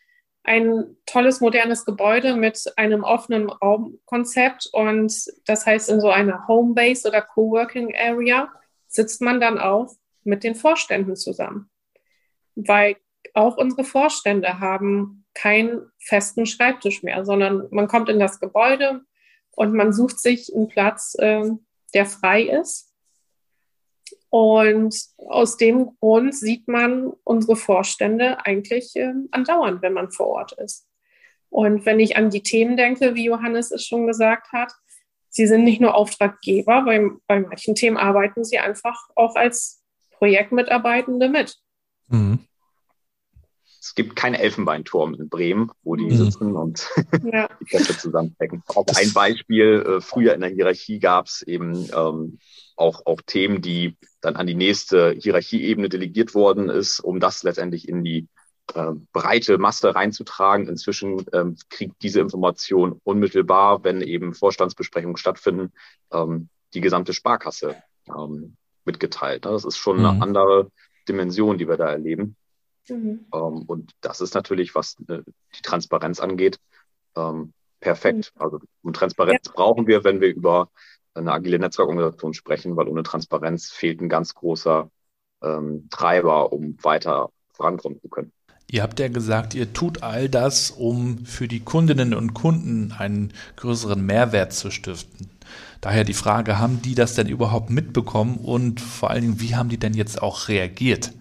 ein 0.47 0.95
tolles, 1.05 1.41
modernes 1.41 1.85
Gebäude 1.85 2.35
mit 2.35 2.71
einem 2.77 3.03
offenen 3.03 3.49
Raumkonzept. 3.49 4.69
Und 4.71 5.13
das 5.45 5.65
heißt, 5.65 5.89
in 5.89 5.99
so 5.99 6.09
einer 6.09 6.47
Homebase 6.47 7.07
oder 7.07 7.21
Coworking 7.21 7.93
Area 7.95 8.49
sitzt 8.87 9.21
man 9.21 9.41
dann 9.41 9.59
auch 9.59 9.93
mit 10.23 10.43
den 10.45 10.55
Vorständen 10.55 11.17
zusammen. 11.17 11.69
Weil 12.55 12.95
auch 13.33 13.57
unsere 13.57 13.83
Vorstände 13.83 14.59
haben 14.59 15.25
keinen 15.33 15.91
festen 15.99 16.45
Schreibtisch 16.45 17.03
mehr, 17.03 17.25
sondern 17.25 17.67
man 17.69 17.89
kommt 17.89 18.07
in 18.07 18.17
das 18.17 18.39
Gebäude 18.39 19.01
und 19.51 19.73
man 19.73 19.91
sucht 19.91 20.17
sich 20.19 20.55
einen 20.55 20.69
Platz, 20.69 21.15
äh, 21.19 21.43
der 21.93 22.05
frei 22.05 22.43
ist 22.43 22.86
und 24.29 24.95
aus 25.17 25.57
dem 25.57 25.97
Grund 25.99 26.35
sieht 26.35 26.67
man 26.67 27.11
unsere 27.23 27.55
Vorstände 27.55 28.45
eigentlich 28.45 28.95
äh, 28.95 29.13
andauernd, 29.31 29.81
wenn 29.81 29.93
man 29.93 30.11
vor 30.11 30.27
Ort 30.27 30.53
ist. 30.53 30.87
Und 31.49 31.85
wenn 31.85 31.99
ich 31.99 32.17
an 32.17 32.29
die 32.29 32.43
Themen 32.43 32.77
denke, 32.77 33.15
wie 33.15 33.25
Johannes 33.25 33.71
es 33.71 33.85
schon 33.85 34.07
gesagt 34.07 34.51
hat, 34.51 34.73
sie 35.29 35.47
sind 35.47 35.63
nicht 35.63 35.81
nur 35.81 35.95
Auftraggeber, 35.95 36.83
bei, 36.83 37.09
bei 37.27 37.39
manchen 37.39 37.75
Themen 37.75 37.97
arbeiten 37.97 38.43
sie 38.43 38.59
einfach 38.59 38.97
auch 39.15 39.35
als 39.35 39.83
Projektmitarbeitende 40.11 41.29
mit. 41.29 41.57
Mhm. 42.07 42.46
Es 43.87 43.95
gibt 43.95 44.17
keinen 44.17 44.33
Elfenbeinturm 44.33 45.13
in 45.13 45.29
Bremen, 45.29 45.71
wo 45.81 45.95
die 45.95 46.07
mhm. 46.07 46.17
sitzen 46.17 46.57
und 46.57 46.89
ja. 47.31 47.47
die 47.61 47.65
Köpfe 47.65 47.97
zusammenstecken. 47.97 48.61
Auch 48.67 48.85
ein 48.93 49.13
Beispiel, 49.13 49.81
äh, 49.87 50.01
früher 50.01 50.33
in 50.33 50.41
der 50.41 50.49
Hierarchie 50.49 50.99
gab 50.99 51.27
es 51.27 51.41
eben 51.41 51.87
ähm, 51.95 52.37
auch, 52.75 53.05
auch 53.05 53.21
Themen, 53.25 53.61
die 53.61 53.95
dann 54.19 54.35
an 54.35 54.45
die 54.45 54.55
nächste 54.55 55.11
Hierarchieebene 55.17 55.87
delegiert 55.87 56.35
worden 56.35 56.67
ist, 56.67 56.99
um 56.99 57.21
das 57.21 57.43
letztendlich 57.43 57.87
in 57.87 58.03
die 58.03 58.27
äh, 58.75 58.91
breite 59.13 59.57
Masse 59.57 59.95
reinzutragen. 59.95 60.67
Inzwischen 60.67 61.25
ähm, 61.31 61.55
kriegt 61.69 61.95
diese 62.01 62.19
Information 62.19 62.99
unmittelbar, 63.05 63.85
wenn 63.85 64.01
eben 64.01 64.33
Vorstandsbesprechungen 64.33 65.15
stattfinden, 65.15 65.71
ähm, 66.11 66.49
die 66.73 66.81
gesamte 66.81 67.13
Sparkasse 67.13 67.77
ähm, 68.09 68.57
mitgeteilt. 68.83 69.45
Das 69.45 69.63
ist 69.63 69.77
schon 69.77 69.99
mhm. 69.99 70.05
eine 70.05 70.21
andere 70.21 70.71
Dimension, 71.07 71.57
die 71.57 71.69
wir 71.69 71.77
da 71.77 71.89
erleben. 71.89 72.35
Mhm. 72.89 73.25
Ähm, 73.33 73.63
und 73.67 73.91
das 74.01 74.21
ist 74.21 74.35
natürlich, 74.35 74.75
was 74.75 74.95
äh, 75.07 75.21
die 75.55 75.61
Transparenz 75.61 76.19
angeht, 76.19 76.59
ähm, 77.15 77.53
perfekt. 77.79 78.33
Mhm. 78.35 78.41
Also 78.41 78.59
und 78.83 78.95
Transparenz 78.95 79.47
ja. 79.47 79.51
brauchen 79.53 79.87
wir, 79.87 80.03
wenn 80.03 80.21
wir 80.21 80.33
über 80.33 80.69
eine 81.13 81.31
agile 81.31 81.59
Netzwerkorganisation 81.59 82.33
sprechen, 82.33 82.75
weil 82.75 82.87
ohne 82.87 83.03
Transparenz 83.03 83.69
fehlt 83.71 84.01
ein 84.01 84.09
ganz 84.09 84.35
großer 84.35 84.89
ähm, 85.41 85.87
Treiber, 85.89 86.51
um 86.53 86.77
weiter 86.83 87.31
vorankommen 87.53 87.99
zu 88.01 88.07
können. 88.07 88.31
Ihr 88.69 88.83
habt 88.83 88.99
ja 88.99 89.07
gesagt, 89.07 89.55
ihr 89.55 89.71
tut 89.71 90.03
all 90.03 90.27
das, 90.27 90.71
um 90.71 91.25
für 91.25 91.47
die 91.47 91.61
Kundinnen 91.61 92.13
und 92.13 92.33
Kunden 92.33 92.91
einen 92.91 93.33
größeren 93.55 94.05
Mehrwert 94.05 94.51
zu 94.51 94.71
stiften. 94.71 95.29
Daher 95.79 96.03
die 96.03 96.13
Frage, 96.13 96.59
haben 96.59 96.81
die 96.81 96.93
das 96.93 97.15
denn 97.15 97.29
überhaupt 97.29 97.69
mitbekommen 97.69 98.37
und 98.37 98.81
vor 98.81 99.09
allen 99.09 99.21
Dingen, 99.21 99.39
wie 99.39 99.55
haben 99.55 99.69
die 99.69 99.77
denn 99.77 99.93
jetzt 99.93 100.21
auch 100.21 100.49
reagiert? 100.49 101.13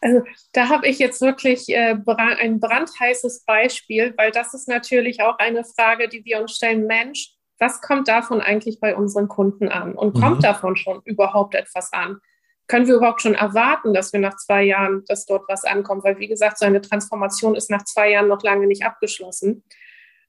Also 0.00 0.22
da 0.52 0.68
habe 0.68 0.86
ich 0.86 0.98
jetzt 0.98 1.20
wirklich 1.20 1.68
äh, 1.68 1.96
ein 2.06 2.60
brandheißes 2.60 3.44
Beispiel, 3.44 4.14
weil 4.16 4.30
das 4.30 4.54
ist 4.54 4.68
natürlich 4.68 5.22
auch 5.22 5.38
eine 5.38 5.64
Frage, 5.64 6.08
die 6.08 6.24
wir 6.24 6.40
uns 6.40 6.56
stellen. 6.56 6.86
Mensch, 6.86 7.34
was 7.58 7.80
kommt 7.80 8.08
davon 8.08 8.40
eigentlich 8.40 8.80
bei 8.80 8.94
unseren 8.94 9.28
Kunden 9.28 9.68
an? 9.68 9.94
Und 9.94 10.20
kommt 10.20 10.38
mhm. 10.38 10.42
davon 10.42 10.76
schon 10.76 11.00
überhaupt 11.04 11.54
etwas 11.54 11.92
an? 11.92 12.18
Können 12.66 12.86
wir 12.86 12.96
überhaupt 12.96 13.22
schon 13.22 13.34
erwarten, 13.34 13.92
dass 13.92 14.12
wir 14.12 14.20
nach 14.20 14.36
zwei 14.36 14.62
Jahren, 14.62 15.04
dass 15.06 15.26
dort 15.26 15.48
was 15.48 15.64
ankommt? 15.64 16.04
Weil, 16.04 16.18
wie 16.18 16.28
gesagt, 16.28 16.58
so 16.58 16.64
eine 16.64 16.80
Transformation 16.80 17.54
ist 17.54 17.70
nach 17.70 17.84
zwei 17.84 18.10
Jahren 18.10 18.28
noch 18.28 18.42
lange 18.42 18.66
nicht 18.66 18.84
abgeschlossen. 18.84 19.64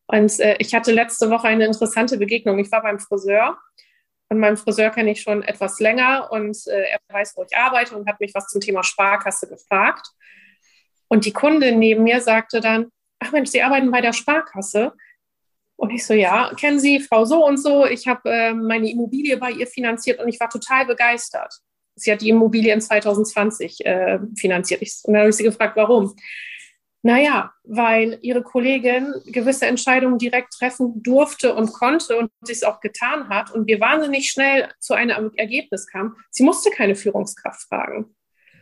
Und 0.07 0.39
äh, 0.39 0.55
ich 0.59 0.75
hatte 0.75 0.91
letzte 0.91 1.29
Woche 1.29 1.47
eine 1.47 1.65
interessante 1.65 2.17
Begegnung. 2.17 2.59
Ich 2.59 2.71
war 2.71 2.81
beim 2.81 2.99
Friseur 2.99 3.57
und 4.29 4.39
meinen 4.39 4.57
Friseur 4.57 4.89
kenne 4.89 5.11
ich 5.11 5.21
schon 5.21 5.43
etwas 5.43 5.79
länger 5.79 6.29
und 6.31 6.57
äh, 6.67 6.83
er 6.91 6.99
weiß, 7.09 7.33
wo 7.35 7.43
ich 7.43 7.55
arbeite 7.55 7.95
und 7.95 8.07
hat 8.07 8.19
mich 8.19 8.33
was 8.33 8.47
zum 8.47 8.61
Thema 8.61 8.83
Sparkasse 8.83 9.47
gefragt. 9.47 10.07
Und 11.07 11.25
die 11.25 11.33
Kundin 11.33 11.79
neben 11.79 12.03
mir 12.03 12.21
sagte 12.21 12.59
dann, 12.59 12.89
ach 13.19 13.31
Mensch, 13.31 13.49
Sie 13.49 13.61
arbeiten 13.61 13.91
bei 13.91 14.01
der 14.01 14.13
Sparkasse. 14.13 14.93
Und 15.77 15.91
ich 15.91 16.05
so, 16.05 16.13
ja, 16.13 16.51
kennen 16.55 16.79
Sie 16.79 16.99
Frau 16.99 17.25
so 17.25 17.45
und 17.45 17.57
so? 17.57 17.85
Ich 17.85 18.07
habe 18.07 18.29
äh, 18.29 18.53
meine 18.53 18.89
Immobilie 18.89 19.37
bei 19.37 19.51
ihr 19.51 19.67
finanziert 19.67 20.19
und 20.19 20.27
ich 20.27 20.39
war 20.39 20.49
total 20.49 20.85
begeistert. 20.85 21.53
Sie 21.95 22.11
hat 22.11 22.21
die 22.21 22.29
Immobilie 22.29 22.73
in 22.73 22.81
2020 22.81 23.85
äh, 23.85 24.19
finanziert. 24.37 24.81
Ich, 24.81 24.95
und 25.03 25.13
dann 25.13 25.21
habe 25.21 25.29
ich 25.29 25.35
sie 25.35 25.43
gefragt, 25.43 25.75
warum? 25.75 26.15
Naja, 27.05 27.53
weil 27.63 28.17
ihre 28.23 28.41
Kollegin 28.41 29.13
gewisse 29.27 29.67
Entscheidungen 29.67 30.17
direkt 30.17 30.53
treffen 30.53 31.03
durfte 31.03 31.53
und 31.53 31.71
konnte 31.71 32.17
und 32.17 32.31
es 32.49 32.63
auch 32.63 32.79
getan 32.79 33.29
hat 33.29 33.51
und 33.51 33.67
wir 33.67 33.79
wahnsinnig 33.79 34.31
schnell 34.31 34.69
zu 34.79 34.95
einem 34.95 35.31
Ergebnis 35.35 35.85
kamen. 35.85 36.15
Sie 36.31 36.41
musste 36.41 36.71
keine 36.71 36.95
Führungskraft 36.95 37.67
fragen. 37.67 38.15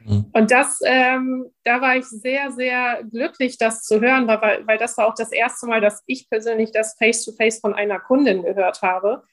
Mhm. 0.03 0.25
Und 0.33 0.51
das, 0.51 0.81
ähm, 0.83 1.51
da 1.63 1.79
war 1.79 1.95
ich 1.95 2.03
sehr, 2.03 2.51
sehr 2.51 3.05
glücklich, 3.09 3.57
das 3.57 3.83
zu 3.83 4.01
hören, 4.01 4.27
weil, 4.27 4.67
weil 4.67 4.77
das 4.77 4.97
war 4.97 5.07
auch 5.07 5.15
das 5.15 5.31
erste 5.31 5.65
Mal, 5.65 5.79
dass 5.79 6.03
ich 6.05 6.29
persönlich 6.29 6.71
das 6.73 6.97
Face-to-Face 6.97 7.59
-face 7.59 7.61
von 7.61 7.73
einer 7.73 8.01
Kundin 8.01 8.43
gehört 8.43 8.81
habe, 8.81 9.23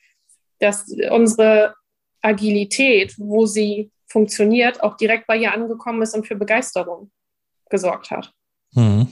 dass 0.60 0.86
unsere 1.10 1.74
Agilität, 2.22 3.16
wo 3.18 3.44
sie 3.44 3.90
funktioniert, 4.06 4.84
auch 4.84 4.96
direkt 4.96 5.26
bei 5.26 5.36
ihr 5.36 5.52
angekommen 5.52 6.00
ist 6.00 6.14
und 6.14 6.28
für 6.28 6.36
Begeisterung 6.36 7.10
gesorgt 7.70 8.12
hat. 8.12 8.32
Mhm. 8.74 9.08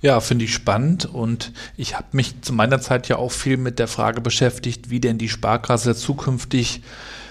Ja, 0.00 0.18
finde 0.18 0.46
ich 0.46 0.52
spannend 0.52 1.04
und 1.06 1.52
ich 1.76 1.96
habe 1.96 2.08
mich 2.10 2.40
zu 2.42 2.52
meiner 2.52 2.80
Zeit 2.80 3.06
ja 3.06 3.16
auch 3.16 3.30
viel 3.30 3.56
mit 3.56 3.78
der 3.78 3.86
Frage 3.86 4.20
beschäftigt, 4.20 4.90
wie 4.90 4.98
denn 4.98 5.16
die 5.16 5.28
Sparkasse 5.28 5.94
zukünftig 5.94 6.82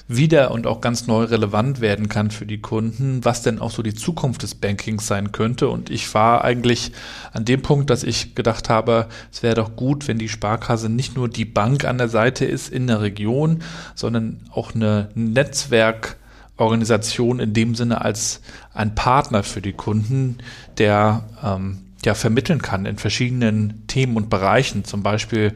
wieder 0.08 0.52
und 0.52 0.68
auch 0.68 0.82
ganz 0.82 1.08
neu 1.08 1.24
relevant 1.26 1.82
werden 1.82 2.10
kann 2.10 2.32
für 2.32 2.46
die 2.46 2.62
Kunden, 2.62 3.24
was 3.24 3.42
denn 3.42 3.60
auch 3.60 3.72
so 3.72 3.82
die 3.82 3.94
Zukunft 3.94 4.44
des 4.44 4.56
Bankings 4.56 5.08
sein 5.08 5.32
könnte. 5.34 5.70
Und 5.70 5.90
ich 5.90 6.14
war 6.14 6.44
eigentlich 6.44 6.92
an 7.34 7.46
dem 7.46 7.62
Punkt, 7.62 7.90
dass 7.90 8.04
ich 8.04 8.36
gedacht 8.36 8.70
habe, 8.70 9.08
es 9.32 9.44
wäre 9.44 9.56
doch 9.56 9.76
gut, 9.76 10.08
wenn 10.08 10.18
die 10.18 10.30
Sparkasse 10.30 10.90
nicht 10.90 11.16
nur 11.16 11.30
die 11.30 11.46
Bank 11.46 11.86
an 11.86 11.98
der 11.98 12.10
Seite 12.10 12.46
ist 12.46 12.70
in 12.70 12.88
der 12.88 13.02
Region, 13.02 13.64
sondern 13.96 14.40
auch 14.52 14.76
eine 14.76 15.10
Netzwerk 15.14 16.18
Organisation 16.62 17.40
in 17.40 17.54
dem 17.54 17.76
Sinne 17.76 18.02
als 18.02 18.42
ein 18.74 18.96
Partner 18.96 19.44
für 19.44 19.62
die 19.62 19.74
Kunden, 19.74 20.38
der 20.78 21.24
ähm, 21.44 21.80
ja 22.06 22.14
vermitteln 22.14 22.62
kann 22.62 22.86
in 22.86 22.98
verschiedenen 22.98 23.86
Themen 23.88 24.16
und 24.16 24.30
Bereichen, 24.30 24.86
zum 24.86 25.04
Beispiel 25.04 25.56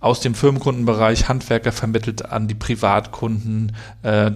aus 0.00 0.20
dem 0.20 0.34
Firmenkundenbereich 0.34 1.28
Handwerker 1.28 1.72
vermittelt 1.72 2.26
an 2.26 2.48
die 2.48 2.54
Privatkunden, 2.54 3.72
äh, 4.02 4.30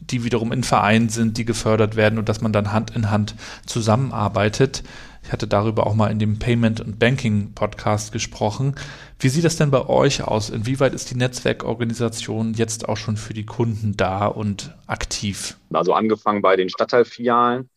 die 0.00 0.24
wiederum 0.24 0.52
in 0.52 0.62
Vereinen 0.62 1.08
sind, 1.08 1.36
die 1.38 1.44
gefördert 1.44 1.96
werden 1.96 2.18
und 2.18 2.28
dass 2.28 2.40
man 2.40 2.52
dann 2.52 2.72
Hand 2.72 2.94
in 2.94 3.10
Hand 3.10 3.34
zusammenarbeitet. 3.66 4.82
Ich 5.28 5.32
hatte 5.32 5.46
darüber 5.46 5.86
auch 5.86 5.94
mal 5.94 6.10
in 6.10 6.18
dem 6.18 6.38
Payment 6.38 6.80
und 6.80 6.98
Banking 6.98 7.52
Podcast 7.52 8.12
gesprochen. 8.12 8.74
Wie 9.18 9.28
sieht 9.28 9.44
das 9.44 9.58
denn 9.58 9.70
bei 9.70 9.86
euch 9.86 10.22
aus? 10.22 10.48
Inwieweit 10.48 10.94
ist 10.94 11.10
die 11.10 11.16
Netzwerkorganisation 11.16 12.54
jetzt 12.54 12.88
auch 12.88 12.96
schon 12.96 13.18
für 13.18 13.34
die 13.34 13.44
Kunden 13.44 13.94
da 13.94 14.26
und 14.26 14.74
aktiv? 14.86 15.58
Also 15.70 15.92
angefangen 15.92 16.40
bei 16.40 16.56
den 16.56 16.70
Stadtteilfilialen, 16.70 17.68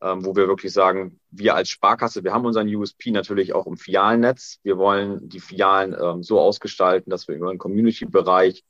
ähm, 0.00 0.24
wo 0.24 0.36
wir 0.36 0.46
wirklich 0.46 0.72
sagen, 0.72 1.18
wir 1.32 1.56
als 1.56 1.68
Sparkasse, 1.70 2.22
wir 2.22 2.32
haben 2.32 2.46
unseren 2.46 2.72
USP 2.72 3.10
natürlich 3.10 3.54
auch 3.54 3.66
im 3.66 3.76
Filialnetz. 3.76 4.60
Wir 4.62 4.78
wollen 4.78 5.28
die 5.28 5.40
Filialen 5.40 5.96
ähm, 6.00 6.22
so 6.22 6.38
ausgestalten, 6.38 7.10
dass 7.10 7.26
wir 7.26 7.34
über 7.34 7.50
den 7.50 7.58
Community-Bereich 7.58 8.62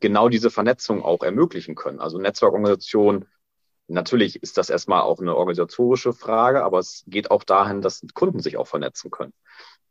genau 0.00 0.28
diese 0.28 0.50
Vernetzung 0.50 1.02
auch 1.02 1.22
ermöglichen 1.22 1.76
können. 1.76 1.98
Also 1.98 2.18
Netzwerkorganisation 2.18 3.24
Natürlich 3.90 4.42
ist 4.42 4.56
das 4.58 4.70
erstmal 4.70 5.02
auch 5.02 5.20
eine 5.20 5.36
organisatorische 5.36 6.12
Frage, 6.12 6.64
aber 6.64 6.78
es 6.78 7.04
geht 7.06 7.30
auch 7.30 7.44
dahin, 7.44 7.80
dass 7.80 8.04
Kunden 8.14 8.40
sich 8.40 8.56
auch 8.56 8.66
vernetzen 8.66 9.10
können. 9.10 9.32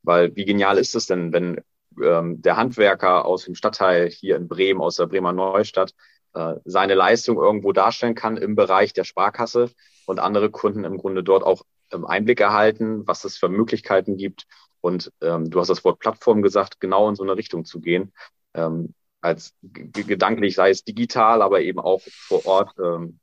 Weil 0.04 0.36
wie 0.36 0.46
genial 0.46 0.78
ist 0.78 0.96
es 0.96 1.06
denn, 1.06 1.34
wenn 1.34 1.62
ähm, 2.02 2.42
der 2.42 2.58
Handwerker 2.58 3.26
aus 3.26 3.46
dem 3.46 3.56
Stadtteil 3.56 4.10
hier 4.10 4.38
in 4.38 4.48
Bremen, 4.48 4.82
aus 4.82 4.96
der 4.96 5.08
Bremer 5.08 5.34
Neustadt, 5.34 5.94
äh, 6.34 6.56
seine 6.66 6.96
Leistung 6.96 7.38
irgendwo 7.38 7.74
darstellen 7.74 8.16
kann 8.16 8.38
im 8.38 8.56
Bereich 8.56 8.94
der 8.94 9.04
Sparkasse 9.04 9.72
und 10.06 10.20
andere 10.20 10.50
Kunden 10.50 10.84
im 10.84 10.98
Grunde 10.98 11.24
dort 11.24 11.44
auch 11.44 11.64
ähm, 11.92 12.06
Einblick 12.06 12.40
erhalten, 12.40 13.08
was 13.08 13.26
es 13.26 13.38
für 13.38 13.50
Möglichkeiten 13.50 14.18
gibt. 14.18 14.46
Und 14.82 15.12
ähm, 15.22 15.50
du 15.50 15.60
hast 15.60 15.70
das 15.70 15.84
Wort 15.84 16.00
Plattform 16.00 16.42
gesagt, 16.42 16.80
genau 16.80 17.10
in 17.10 17.16
so 17.16 17.24
eine 17.24 17.36
Richtung 17.36 17.66
zu 17.66 17.82
gehen. 17.82 18.14
Ähm, 18.54 18.94
als 19.22 19.54
gedanklich, 19.62 20.56
sei 20.56 20.70
es 20.70 20.84
digital, 20.84 21.42
aber 21.42 21.62
eben 21.62 21.80
auch 21.80 22.02
vor 22.06 22.46
Ort 22.46 22.72
ähm, 22.84 23.20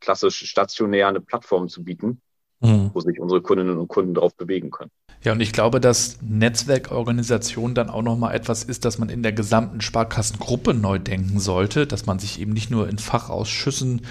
klassisch 0.00 0.44
stationär 0.46 1.08
eine 1.08 1.20
Plattform 1.20 1.68
zu 1.68 1.82
bieten, 1.82 2.20
mhm. 2.60 2.90
wo 2.94 3.00
sich 3.00 3.18
unsere 3.18 3.42
Kundinnen 3.42 3.78
und 3.78 3.88
Kunden 3.88 4.14
drauf 4.14 4.34
bewegen 4.36 4.70
können. 4.70 4.90
Ja, 5.22 5.32
und 5.32 5.40
ich 5.40 5.52
glaube, 5.52 5.80
dass 5.80 6.18
Netzwerkorganisation 6.20 7.74
dann 7.74 7.88
auch 7.88 8.02
nochmal 8.02 8.34
etwas 8.34 8.62
ist, 8.62 8.84
dass 8.84 8.98
man 8.98 9.08
in 9.08 9.22
der 9.22 9.32
gesamten 9.32 9.80
Sparkassengruppe 9.80 10.74
neu 10.74 10.98
denken 10.98 11.40
sollte, 11.40 11.86
dass 11.86 12.06
man 12.06 12.18
sich 12.18 12.40
eben 12.40 12.52
nicht 12.52 12.70
nur 12.70 12.88
in 12.88 12.98
Fachausschüssen 12.98 14.02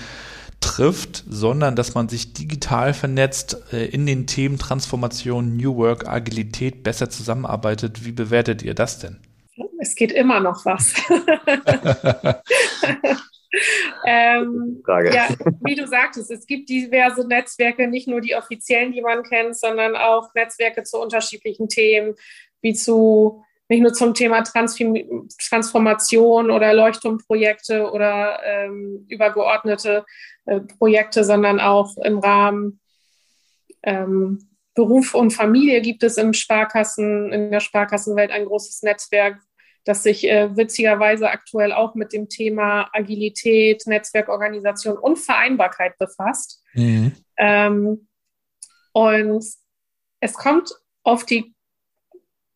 trifft, 0.59 1.23
sondern 1.29 1.75
dass 1.75 1.93
man 1.93 2.09
sich 2.09 2.33
digital 2.33 2.93
vernetzt, 2.93 3.73
äh, 3.73 3.85
in 3.85 4.05
den 4.05 4.27
Themen 4.27 4.57
Transformation, 4.57 5.55
New 5.55 5.75
Work, 5.75 6.07
Agilität 6.07 6.83
besser 6.83 7.09
zusammenarbeitet. 7.09 8.05
Wie 8.05 8.11
bewertet 8.11 8.63
ihr 8.63 8.73
das 8.73 8.99
denn? 8.99 9.19
Es 9.79 9.95
geht 9.95 10.11
immer 10.11 10.39
noch 10.39 10.65
was. 10.65 10.93
ähm, 14.05 14.83
ja, 14.87 15.29
wie 15.63 15.75
du 15.75 15.87
sagtest, 15.87 16.31
es 16.31 16.47
gibt 16.47 16.69
diverse 16.69 17.27
Netzwerke, 17.27 17.87
nicht 17.87 18.07
nur 18.07 18.21
die 18.21 18.35
offiziellen, 18.35 18.91
die 18.91 19.01
man 19.01 19.23
kennt, 19.23 19.57
sondern 19.57 19.95
auch 19.95 20.33
Netzwerke 20.33 20.83
zu 20.83 20.99
unterschiedlichen 20.99 21.69
Themen, 21.69 22.15
wie 22.61 22.73
zu 22.73 23.43
nicht 23.69 23.81
nur 23.81 23.93
zum 23.93 24.13
Thema 24.13 24.43
Transformation 24.43 26.51
oder 26.51 26.73
Leuchtturmprojekte 26.73 27.89
oder 27.91 28.39
ähm, 28.43 29.05
übergeordnete 29.07 30.05
äh, 30.45 30.59
Projekte, 30.59 31.23
sondern 31.23 31.59
auch 31.59 31.97
im 31.97 32.19
Rahmen 32.19 32.81
ähm, 33.83 34.52
Beruf 34.75 35.13
und 35.13 35.31
Familie 35.31 35.81
gibt 35.81 36.03
es 36.03 36.17
im 36.17 36.33
Sparkassen, 36.33 37.31
in 37.31 37.51
der 37.51 37.59
Sparkassenwelt 37.59 38.31
ein 38.31 38.45
großes 38.45 38.81
Netzwerk, 38.81 39.39
das 39.85 40.03
sich 40.03 40.27
äh, 40.27 40.55
witzigerweise 40.55 41.29
aktuell 41.29 41.73
auch 41.73 41.93
mit 41.93 42.13
dem 42.13 42.29
Thema 42.29 42.89
Agilität, 42.93 43.85
Netzwerkorganisation 43.85 44.97
und 44.97 45.19
Vereinbarkeit 45.19 45.97
befasst. 45.97 46.63
Mhm. 46.73 47.13
Ähm, 47.37 48.07
und 48.93 49.45
es 50.19 50.33
kommt 50.33 50.71
auf 51.03 51.25
die, 51.25 51.53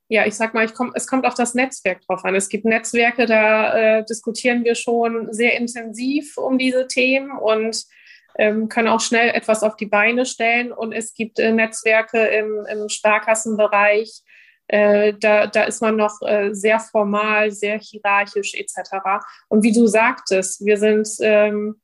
ja, 0.07 0.25
ich 0.25 0.35
sag 0.35 0.53
mal, 0.53 0.65
ich 0.65 0.73
komm, 0.73 0.93
es 0.95 1.05
kommt 1.05 1.25
auf 1.25 1.33
das 1.33 1.53
Netzwerk 1.53 2.01
drauf 2.01 2.23
an. 2.23 2.33
Es 2.33 2.49
gibt 2.49 2.65
Netzwerke, 2.65 3.25
da 3.25 3.99
äh, 3.99 4.05
diskutieren 4.05 4.63
wir 4.63 4.75
schon 4.75 5.33
sehr 5.33 5.57
intensiv 5.57 6.37
um 6.37 6.57
diese 6.57 6.87
Themen 6.87 7.31
und 7.37 7.85
können 8.35 8.87
auch 8.87 9.01
schnell 9.01 9.29
etwas 9.29 9.63
auf 9.63 9.75
die 9.75 9.85
Beine 9.85 10.25
stellen. 10.25 10.71
Und 10.71 10.91
es 10.91 11.13
gibt 11.13 11.39
äh, 11.39 11.51
Netzwerke 11.51 12.19
im, 12.19 12.65
im 12.69 12.89
Sparkassenbereich, 12.89 14.23
äh, 14.67 15.13
da, 15.19 15.47
da 15.47 15.63
ist 15.63 15.81
man 15.81 15.95
noch 15.95 16.21
äh, 16.21 16.53
sehr 16.53 16.79
formal, 16.79 17.51
sehr 17.51 17.79
hierarchisch 17.79 18.53
etc. 18.53 19.25
Und 19.47 19.63
wie 19.63 19.71
du 19.71 19.87
sagtest, 19.87 20.65
wir 20.65 20.77
sind 20.77 21.07
ähm, 21.21 21.81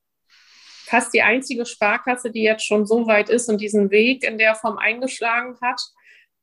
fast 0.86 1.14
die 1.14 1.22
einzige 1.22 1.66
Sparkasse, 1.66 2.30
die 2.30 2.44
jetzt 2.44 2.66
schon 2.66 2.86
so 2.86 3.08
weit 3.08 3.30
ist 3.30 3.50
und 3.50 3.62
diesen 3.62 3.90
Weg 3.90 4.24
in 4.24 4.38
der 4.38 4.56
Form 4.56 4.78
eingeschlagen 4.78 5.58
hat. 5.62 5.82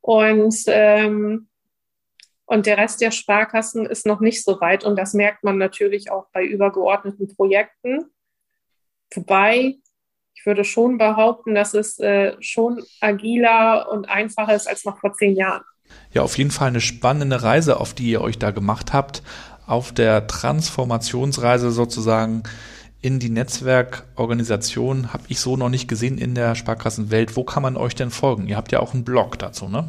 Und, 0.00 0.56
ähm, 0.66 1.48
und 2.46 2.64
der 2.64 2.78
Rest 2.78 3.02
der 3.02 3.10
Sparkassen 3.10 3.84
ist 3.84 4.06
noch 4.06 4.20
nicht 4.20 4.42
so 4.42 4.60
weit. 4.62 4.82
Und 4.82 4.96
das 4.96 5.12
merkt 5.12 5.44
man 5.44 5.58
natürlich 5.58 6.10
auch 6.10 6.26
bei 6.32 6.42
übergeordneten 6.42 7.28
Projekten. 7.36 8.10
Wobei 9.14 9.76
ich 10.40 10.46
würde 10.46 10.64
schon 10.64 10.96
behaupten, 10.96 11.55
dass 11.55 11.74
es 11.74 11.98
äh, 11.98 12.35
schon 12.40 12.83
agiler 13.00 13.88
und 13.92 14.09
einfacher 14.09 14.55
ist 14.55 14.66
als 14.66 14.87
noch 14.87 14.98
vor 14.98 15.12
zehn 15.12 15.37
Jahren. 15.37 15.62
Ja, 16.14 16.22
auf 16.22 16.38
jeden 16.38 16.50
Fall 16.50 16.68
eine 16.68 16.81
spannende 16.81 17.42
Reise, 17.42 17.79
auf 17.79 17.92
die 17.92 18.11
ihr 18.11 18.22
euch 18.22 18.38
da 18.38 18.50
gemacht 18.50 18.94
habt. 18.94 19.22
Auf 19.66 19.92
der 19.92 20.26
Transformationsreise 20.26 21.70
sozusagen 21.70 22.42
in 23.03 23.18
die 23.18 23.29
Netzwerkorganisation 23.29 25.12
habe 25.12 25.24
ich 25.29 25.40
so 25.40 25.59
noch 25.59 25.68
nicht 25.68 25.88
gesehen 25.88 26.16
in 26.16 26.35
der 26.35 26.55
Sparkassenwelt. 26.55 27.37
Wo 27.37 27.44
kann 27.44 27.62
man 27.62 27.76
euch 27.76 27.94
denn 27.94 28.11
folgen? 28.11 28.46
Ihr 28.46 28.57
habt 28.57 28.72
ja 28.72 28.81
auch 28.81 28.94
einen 28.94 29.05
Blog 29.05 29.38
dazu, 29.38 29.68
ne? 29.68 29.88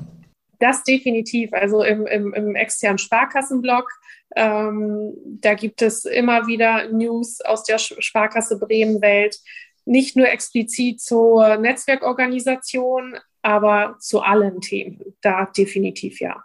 Das 0.60 0.84
definitiv. 0.84 1.54
Also 1.54 1.82
im, 1.82 2.06
im, 2.08 2.34
im 2.34 2.56
externen 2.56 2.98
Sparkassenblog. 2.98 3.90
Ähm, 4.36 5.14
da 5.26 5.54
gibt 5.54 5.82
es 5.82 6.04
immer 6.04 6.48
wieder 6.48 6.90
News 6.90 7.40
aus 7.42 7.64
der 7.64 7.78
Sparkasse 7.78 8.60
Bremen-Welt. 8.60 9.38
Nicht 9.86 10.15
nur 10.15 10.28
explizit 10.28 11.02
zur 11.02 11.58
Netzwerkorganisation, 11.58 13.15
aber 13.41 13.96
zu 14.00 14.22
allen 14.22 14.62
Themen, 14.62 15.02
da 15.22 15.46
definitiv 15.46 16.20
ja. 16.20 16.44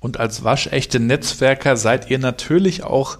Und 0.00 0.20
als 0.20 0.44
waschechte 0.44 1.00
Netzwerker 1.00 1.76
seid 1.76 2.10
ihr 2.10 2.18
natürlich 2.18 2.82
auch 2.82 3.18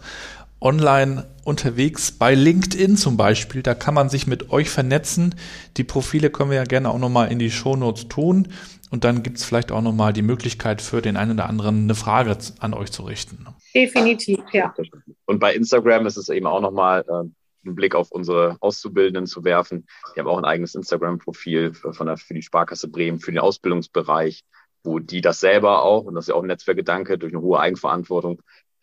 online 0.60 1.26
unterwegs 1.44 2.12
bei 2.12 2.34
LinkedIn 2.34 2.96
zum 2.96 3.16
Beispiel. 3.16 3.62
Da 3.62 3.74
kann 3.74 3.94
man 3.94 4.08
sich 4.08 4.26
mit 4.26 4.50
euch 4.50 4.70
vernetzen. 4.70 5.34
Die 5.76 5.84
Profile 5.84 6.30
können 6.30 6.50
wir 6.50 6.56
ja 6.56 6.64
gerne 6.64 6.90
auch 6.90 6.98
nochmal 6.98 7.30
in 7.30 7.38
die 7.38 7.50
Shownotes 7.50 8.08
tun. 8.08 8.48
Und 8.90 9.04
dann 9.04 9.22
gibt 9.22 9.38
es 9.38 9.44
vielleicht 9.44 9.72
auch 9.72 9.82
nochmal 9.82 10.12
die 10.12 10.22
Möglichkeit 10.22 10.80
für 10.80 11.02
den 11.02 11.16
einen 11.16 11.32
oder 11.32 11.48
anderen 11.48 11.84
eine 11.84 11.94
Frage 11.94 12.36
an 12.60 12.74
euch 12.74 12.92
zu 12.92 13.02
richten. 13.02 13.46
Definitiv, 13.74 14.40
ja. 14.52 14.74
Und 15.26 15.38
bei 15.38 15.54
Instagram 15.54 16.06
ist 16.06 16.16
es 16.16 16.28
eben 16.28 16.46
auch 16.46 16.60
nochmal 16.60 17.04
äh, 17.08 17.28
einen 17.64 17.74
Blick 17.74 17.94
auf 17.94 18.10
unsere 18.10 18.56
Auszubildenden 18.60 19.26
zu 19.26 19.44
werfen. 19.44 19.86
Die 20.14 20.20
haben 20.20 20.28
auch 20.28 20.38
ein 20.38 20.44
eigenes 20.44 20.74
Instagram-Profil 20.74 21.74
für, 21.74 21.92
für 21.92 22.34
die 22.34 22.42
Sparkasse 22.42 22.88
Bremen, 22.88 23.18
für 23.18 23.32
den 23.32 23.40
Ausbildungsbereich, 23.40 24.44
wo 24.82 24.98
die 24.98 25.20
das 25.20 25.40
selber 25.40 25.82
auch, 25.82 26.04
und 26.04 26.14
das 26.14 26.24
ist 26.24 26.28
ja 26.28 26.34
auch 26.34 26.42
ein 26.42 26.48
Netzwerkgedanke, 26.48 27.18
durch 27.18 27.32
eine 27.32 27.42
hohe 27.42 27.60
Eigenverantwortung 27.60 28.40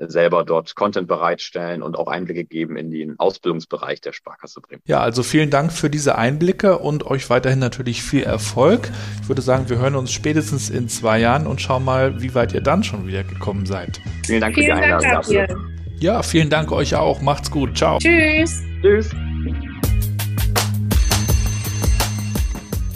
selber 0.07 0.43
dort 0.43 0.75
Content 0.75 1.07
bereitstellen 1.07 1.81
und 1.81 1.97
auch 1.97 2.07
Einblicke 2.07 2.45
geben 2.45 2.77
in 2.77 2.89
den 2.89 3.19
Ausbildungsbereich 3.19 4.01
der 4.01 4.13
Sparkasse 4.13 4.61
Bremen. 4.61 4.81
Ja, 4.85 4.99
also 5.01 5.23
vielen 5.23 5.49
Dank 5.49 5.71
für 5.71 5.89
diese 5.89 6.17
Einblicke 6.17 6.79
und 6.79 7.05
euch 7.05 7.29
weiterhin 7.29 7.59
natürlich 7.59 8.01
viel 8.01 8.23
Erfolg. 8.23 8.89
Ich 9.21 9.29
würde 9.29 9.41
sagen, 9.41 9.69
wir 9.69 9.77
hören 9.77 9.95
uns 9.95 10.11
spätestens 10.11 10.69
in 10.69 10.89
zwei 10.89 11.19
Jahren 11.19 11.47
und 11.47 11.61
schauen 11.61 11.85
mal, 11.85 12.21
wie 12.21 12.33
weit 12.33 12.53
ihr 12.53 12.61
dann 12.61 12.83
schon 12.83 13.07
wieder 13.07 13.23
gekommen 13.23 13.65
seid. 13.65 14.01
Vielen 14.25 14.41
Dank 14.41 14.55
vielen 14.55 14.75
für 14.75 14.81
die 14.81 14.93
Einladung. 14.93 15.47
Dank 15.47 15.80
ja, 16.01 16.23
vielen 16.23 16.49
Dank 16.49 16.71
euch 16.71 16.95
auch. 16.95 17.21
Macht's 17.21 17.51
gut. 17.51 17.77
Ciao. 17.77 17.99
Tschüss. 17.99 18.63
Tschüss. 18.81 19.11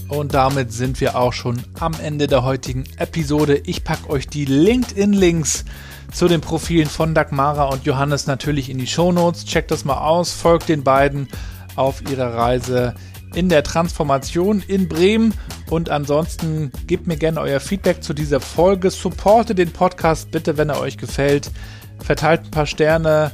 Und 0.07 0.33
damit 0.33 0.71
sind 0.71 0.99
wir 1.01 1.15
auch 1.15 1.33
schon 1.33 1.61
am 1.79 1.93
Ende 2.01 2.25
der 2.25 2.43
heutigen 2.43 2.85
Episode. 2.97 3.61
Ich 3.65 3.83
packe 3.83 4.09
euch 4.09 4.27
die 4.27 4.45
LinkedIn-Links 4.45 5.65
zu 6.11 6.27
den 6.27 6.41
Profilen 6.41 6.87
von 6.87 7.13
Dagmara 7.13 7.65
und 7.65 7.85
Johannes 7.85 8.25
natürlich 8.25 8.69
in 8.69 8.79
die 8.79 8.87
Shownotes. 8.87 9.45
Checkt 9.45 9.69
das 9.69 9.85
mal 9.85 9.99
aus, 9.99 10.31
folgt 10.31 10.69
den 10.69 10.83
beiden 10.83 11.27
auf 11.75 12.01
ihrer 12.09 12.33
Reise 12.33 12.95
in 13.35 13.49
der 13.49 13.63
Transformation 13.63 14.63
in 14.67 14.87
Bremen. 14.87 15.33
Und 15.69 15.89
ansonsten 15.89 16.71
gebt 16.87 17.05
mir 17.05 17.17
gerne 17.17 17.41
euer 17.41 17.59
Feedback 17.59 18.01
zu 18.01 18.13
dieser 18.13 18.39
Folge. 18.39 18.89
Supporte 18.89 19.53
den 19.53 19.71
Podcast 19.71 20.31
bitte, 20.31 20.57
wenn 20.57 20.69
er 20.69 20.79
euch 20.79 20.97
gefällt 20.97 21.51
verteilt 22.03 22.41
ein 22.45 22.51
paar 22.51 22.65
Sterne, 22.65 23.31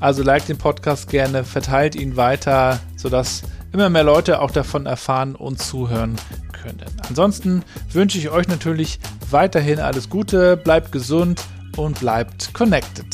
also 0.00 0.22
liked 0.22 0.48
den 0.48 0.58
Podcast 0.58 1.08
gerne, 1.08 1.44
verteilt 1.44 1.94
ihn 1.94 2.16
weiter, 2.16 2.80
sodass 2.96 3.42
immer 3.72 3.90
mehr 3.90 4.04
Leute 4.04 4.40
auch 4.40 4.50
davon 4.50 4.86
erfahren 4.86 5.34
und 5.34 5.60
zuhören 5.60 6.16
können. 6.52 6.84
Ansonsten 7.08 7.62
wünsche 7.92 8.18
ich 8.18 8.30
euch 8.30 8.48
natürlich 8.48 8.98
weiterhin 9.30 9.80
alles 9.80 10.08
Gute, 10.08 10.56
bleibt 10.56 10.92
gesund 10.92 11.42
und 11.76 11.98
bleibt 12.00 12.54
connected. 12.54 13.06